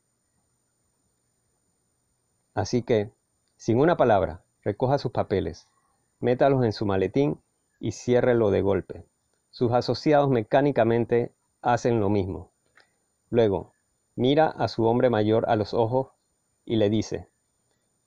Así 2.53 2.83
que, 2.83 3.11
sin 3.57 3.81
una 3.81 3.97
palabra, 3.97 4.43
recoja 4.62 4.99
sus 4.99 5.11
papeles, 5.11 5.66
métalos 6.21 6.62
en 6.62 6.75
su 6.75 6.85
maletín 6.85 7.41
y 7.81 7.93
ciérrelo 7.93 8.51
de 8.51 8.61
golpe. 8.61 9.07
Sus 9.49 9.73
asociados 9.73 10.29
mecánicamente 10.29 11.33
hacen 11.62 11.99
lo 11.99 12.11
mismo. 12.11 12.51
Luego, 13.31 13.73
mira 14.16 14.49
a 14.49 14.69
su 14.69 14.85
hombre 14.85 15.09
mayor 15.09 15.49
a 15.49 15.57
los 15.57 15.73
ojos 15.73 16.09
y 16.66 16.77
le 16.77 16.91
dice, 16.91 17.27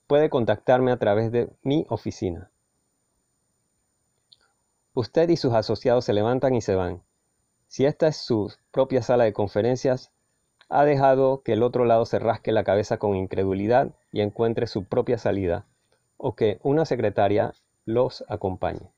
puede 0.06 0.30
contactarme 0.30 0.92
a 0.92 0.98
través 0.98 1.32
de 1.32 1.50
mi 1.64 1.86
oficina. 1.88 2.51
Usted 4.94 5.30
y 5.30 5.36
sus 5.36 5.54
asociados 5.54 6.04
se 6.04 6.12
levantan 6.12 6.54
y 6.54 6.60
se 6.60 6.74
van. 6.74 7.02
Si 7.66 7.86
esta 7.86 8.08
es 8.08 8.16
su 8.18 8.52
propia 8.70 9.00
sala 9.00 9.24
de 9.24 9.32
conferencias, 9.32 10.12
ha 10.68 10.84
dejado 10.84 11.42
que 11.42 11.54
el 11.54 11.62
otro 11.62 11.86
lado 11.86 12.04
se 12.04 12.18
rasque 12.18 12.52
la 12.52 12.64
cabeza 12.64 12.98
con 12.98 13.16
incredulidad 13.16 13.94
y 14.10 14.20
encuentre 14.20 14.66
su 14.66 14.84
propia 14.84 15.16
salida, 15.16 15.66
o 16.18 16.34
que 16.34 16.58
una 16.62 16.84
secretaria 16.84 17.54
los 17.86 18.22
acompañe. 18.28 18.90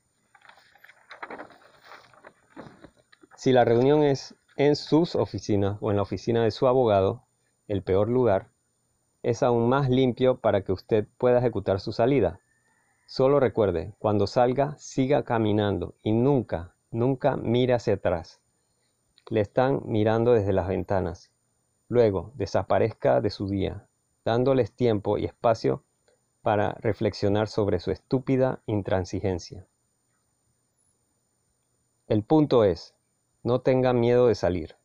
Si 3.37 3.53
la 3.53 3.63
reunión 3.63 4.03
es 4.03 4.35
en 4.57 4.75
sus 4.75 5.15
oficinas 5.15 5.77
o 5.79 5.91
en 5.91 5.97
la 5.97 6.03
oficina 6.03 6.43
de 6.43 6.51
su 6.51 6.67
abogado, 6.67 7.23
el 7.67 7.83
peor 7.83 8.09
lugar, 8.09 8.49
es 9.23 9.43
aún 9.43 9.69
más 9.69 9.89
limpio 9.89 10.39
para 10.41 10.61
que 10.61 10.71
usted 10.71 11.07
pueda 11.17 11.39
ejecutar 11.39 11.79
su 11.79 11.93
salida. 11.93 12.39
Solo 13.05 13.39
recuerde, 13.39 13.93
cuando 13.99 14.27
salga, 14.27 14.77
siga 14.77 15.23
caminando 15.23 15.95
y 16.01 16.11
nunca, 16.11 16.75
nunca 16.91 17.37
mire 17.37 17.73
hacia 17.73 17.95
atrás. 17.95 18.41
Le 19.29 19.41
están 19.41 19.81
mirando 19.85 20.33
desde 20.33 20.53
las 20.53 20.67
ventanas 20.67 21.31
Luego, 21.87 22.31
desaparezca 22.35 23.21
de 23.21 23.29
su 23.29 23.47
día, 23.47 23.87
dándoles 24.23 24.71
tiempo 24.71 25.17
y 25.17 25.25
espacio 25.25 25.83
para 26.41 26.73
reflexionar 26.79 27.47
sobre 27.47 27.79
su 27.79 27.91
estúpida 27.91 28.61
intransigencia. 28.65 29.67
El 32.07 32.23
punto 32.23 32.63
es, 32.63 32.95
no 33.43 33.61
tenga 33.61 33.93
miedo 33.93 34.27
de 34.27 34.35
salir. 34.35 34.75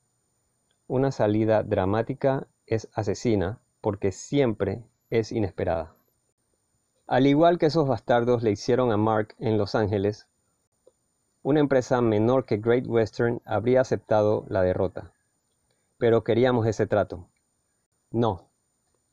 Una 0.86 1.10
salida 1.10 1.62
dramática 1.62 2.46
es 2.66 2.88
asesina 2.92 3.60
porque 3.80 4.12
siempre 4.12 4.84
es 5.08 5.32
inesperada. 5.32 5.94
Al 7.10 7.26
igual 7.26 7.58
que 7.58 7.66
esos 7.66 7.86
bastardos 7.86 8.42
le 8.42 8.52
hicieron 8.52 8.90
a 8.90 8.96
Mark 8.96 9.34
en 9.38 9.58
Los 9.58 9.74
Ángeles, 9.74 10.26
una 11.42 11.60
empresa 11.60 12.00
menor 12.00 12.46
que 12.46 12.56
Great 12.56 12.86
Western 12.86 13.42
habría 13.44 13.82
aceptado 13.82 14.46
la 14.48 14.62
derrota 14.62 15.12
pero 16.00 16.24
queríamos 16.24 16.66
ese 16.66 16.86
trato. 16.86 17.28
No, 18.10 18.48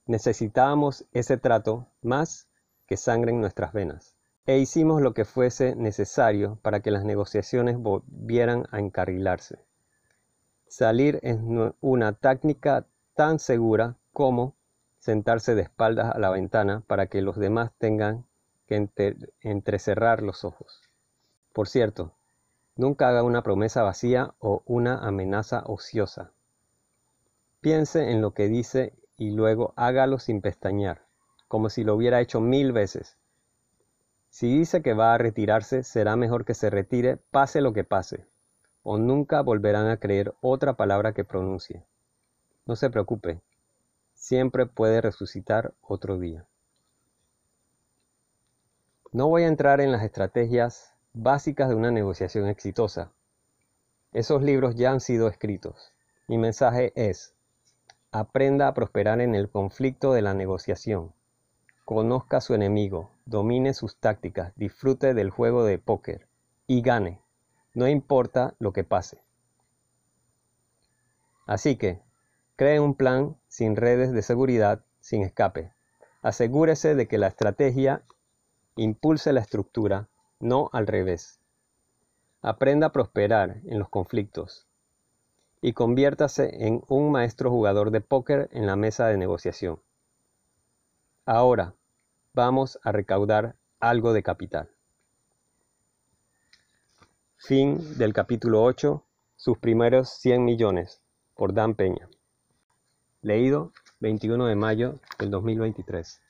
necesitábamos 0.05 1.05
ese 1.11 1.37
trato 1.37 1.85
más 2.01 2.47
que 2.87 2.95
sangre 2.95 3.31
en 3.31 3.41
nuestras 3.41 3.73
venas. 3.73 4.15
E 4.45 4.57
hicimos 4.57 5.01
lo 5.01 5.13
que 5.13 5.25
fuese 5.25 5.75
necesario 5.75 6.57
para 6.61 6.79
que 6.79 6.89
las 6.89 7.03
negociaciones 7.03 7.77
volvieran 7.77 8.65
a 8.71 8.79
encarrilarse. 8.79 9.59
Salir 10.69 11.19
es 11.23 11.37
una 11.81 12.13
técnica 12.13 12.87
tan 13.15 13.37
segura 13.37 13.97
como 14.13 14.55
sentarse 15.07 15.55
de 15.55 15.61
espaldas 15.61 16.13
a 16.13 16.19
la 16.19 16.29
ventana 16.29 16.83
para 16.85 17.07
que 17.07 17.21
los 17.21 17.37
demás 17.37 17.71
tengan 17.77 18.25
que 18.67 18.89
entrecerrar 19.39 20.21
los 20.21 20.43
ojos. 20.43 20.81
Por 21.53 21.69
cierto, 21.69 22.11
nunca 22.75 23.07
haga 23.07 23.23
una 23.23 23.41
promesa 23.41 23.83
vacía 23.83 24.33
o 24.39 24.63
una 24.65 24.97
amenaza 24.97 25.63
ociosa. 25.65 26.31
Piense 27.61 28.11
en 28.11 28.21
lo 28.21 28.33
que 28.33 28.49
dice 28.49 28.91
y 29.15 29.31
luego 29.31 29.71
hágalo 29.77 30.19
sin 30.19 30.41
pestañear, 30.41 31.03
como 31.47 31.69
si 31.69 31.85
lo 31.85 31.95
hubiera 31.95 32.19
hecho 32.19 32.41
mil 32.41 32.73
veces. 32.73 33.15
Si 34.29 34.59
dice 34.59 34.81
que 34.81 34.93
va 34.93 35.13
a 35.13 35.17
retirarse, 35.17 35.83
será 35.83 36.17
mejor 36.17 36.43
que 36.43 36.53
se 36.53 36.69
retire, 36.69 37.15
pase 37.31 37.61
lo 37.61 37.71
que 37.71 37.85
pase, 37.85 38.25
o 38.83 38.97
nunca 38.97 39.39
volverán 39.39 39.87
a 39.87 40.01
creer 40.01 40.33
otra 40.41 40.73
palabra 40.73 41.13
que 41.13 41.23
pronuncie. 41.23 41.85
No 42.65 42.75
se 42.75 42.89
preocupe, 42.89 43.39
siempre 44.17 44.65
puede 44.65 44.99
resucitar 44.99 45.73
otro 45.81 46.17
día. 46.19 46.45
No 49.13 49.29
voy 49.29 49.43
a 49.43 49.47
entrar 49.47 49.79
en 49.79 49.91
las 49.91 50.03
estrategias 50.03 50.93
básicas 51.13 51.69
de 51.69 51.75
una 51.75 51.91
negociación 51.91 52.47
exitosa. 52.47 53.13
Esos 54.11 54.41
libros 54.41 54.75
ya 54.75 54.91
han 54.91 54.99
sido 54.99 55.27
escritos. 55.27 55.93
Mi 56.27 56.37
mensaje 56.37 56.91
es, 56.95 57.35
aprenda 58.11 58.67
a 58.67 58.73
prosperar 58.73 59.21
en 59.21 59.35
el 59.35 59.49
conflicto 59.49 60.11
de 60.11 60.23
la 60.23 60.33
negociación. 60.33 61.13
Conozca 61.85 62.37
a 62.37 62.41
su 62.41 62.53
enemigo, 62.53 63.11
domine 63.25 63.73
sus 63.73 63.97
tácticas, 63.97 64.51
disfrute 64.55 65.13
del 65.13 65.29
juego 65.29 65.63
de 65.63 65.77
póker 65.77 66.27
y 66.65 66.81
gane, 66.81 67.21
no 67.73 67.87
importa 67.87 68.55
lo 68.59 68.73
que 68.73 68.83
pase. 68.83 69.21
Así 71.45 71.77
que, 71.77 72.01
cree 72.57 72.79
un 72.79 72.95
plan 72.95 73.37
sin 73.47 73.75
redes 73.75 74.11
de 74.11 74.23
seguridad, 74.23 74.83
sin 74.99 75.21
escape. 75.21 75.71
Asegúrese 76.21 76.95
de 76.95 77.07
que 77.07 77.19
la 77.19 77.27
estrategia 77.27 78.01
impulse 78.75 79.31
la 79.31 79.41
estructura, 79.41 80.09
no 80.39 80.69
al 80.73 80.87
revés. 80.87 81.39
Aprenda 82.41 82.87
a 82.87 82.91
prosperar 82.91 83.61
en 83.65 83.77
los 83.79 83.89
conflictos 83.89 84.67
y 85.61 85.73
conviértase 85.73 86.65
en 86.65 86.83
un 86.87 87.11
maestro 87.11 87.51
jugador 87.51 87.91
de 87.91 88.01
póker 88.01 88.49
en 88.51 88.65
la 88.65 88.75
mesa 88.75 89.07
de 89.07 89.17
negociación. 89.17 89.79
Ahora, 91.25 91.75
vamos 92.33 92.79
a 92.83 92.91
recaudar 92.91 93.55
algo 93.79 94.13
de 94.13 94.23
capital. 94.23 94.69
Fin 97.37 97.97
del 97.97 98.13
capítulo 98.13 98.63
8, 98.63 99.03
sus 99.35 99.57
primeros 99.59 100.09
100 100.09 100.43
millones, 100.43 101.01
por 101.35 101.53
Dan 101.53 101.75
Peña. 101.75 102.09
Leído 103.27 103.73
21 103.99 104.45
de 104.45 104.55
mayo 104.55 104.99
del 105.19 105.31
2023. 105.31 106.21